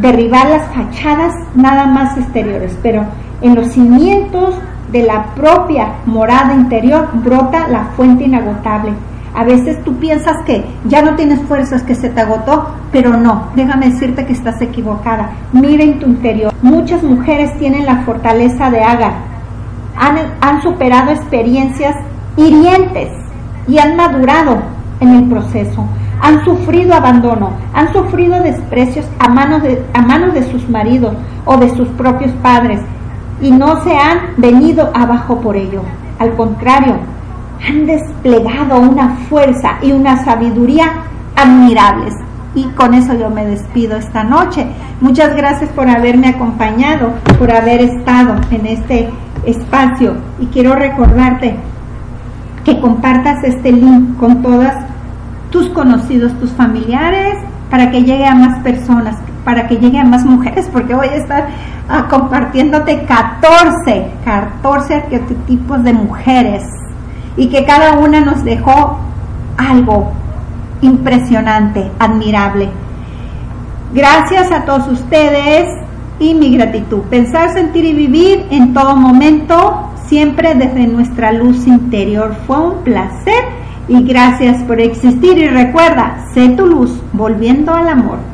[0.00, 3.04] derribar las fachadas nada más exteriores, pero
[3.42, 4.56] en los cimientos
[4.90, 8.92] de la propia morada interior brota la fuente inagotable.
[9.34, 13.48] A veces tú piensas que ya no tienes fuerzas, que se te agotó, pero no,
[13.56, 15.30] déjame decirte que estás equivocada.
[15.52, 16.52] Mira en tu interior.
[16.62, 19.14] Muchas mujeres tienen la fortaleza de Agar.
[19.96, 21.96] Han, han superado experiencias
[22.36, 23.08] hirientes
[23.66, 24.58] y han madurado
[25.00, 25.84] en el proceso.
[26.20, 31.12] Han sufrido abandono, han sufrido desprecios a manos de, a manos de sus maridos
[31.44, 32.80] o de sus propios padres
[33.40, 35.82] y no se han venido abajo por ello.
[36.18, 36.94] Al contrario,
[37.66, 40.92] han desplegado una fuerza y una sabiduría
[41.36, 42.14] admirables.
[42.54, 44.66] Y con eso yo me despido esta noche.
[45.00, 49.08] Muchas gracias por haberme acompañado, por haber estado en este
[49.44, 50.14] espacio.
[50.38, 51.56] Y quiero recordarte
[52.64, 54.86] que compartas este link con todas
[55.50, 57.36] tus conocidos, tus familiares,
[57.70, 61.16] para que llegue a más personas, para que llegue a más mujeres, porque voy a
[61.16, 61.48] estar
[61.88, 66.62] ah, compartiéndote 14, 14 arquetipos de mujeres
[67.36, 68.98] y que cada una nos dejó
[69.56, 70.12] algo
[70.82, 72.68] impresionante, admirable.
[73.92, 75.68] Gracias a todos ustedes
[76.18, 77.02] y mi gratitud.
[77.10, 82.34] Pensar, sentir y vivir en todo momento, siempre desde nuestra luz interior.
[82.46, 83.44] Fue un placer
[83.88, 88.33] y gracias por existir y recuerda, sé tu luz, volviendo al amor.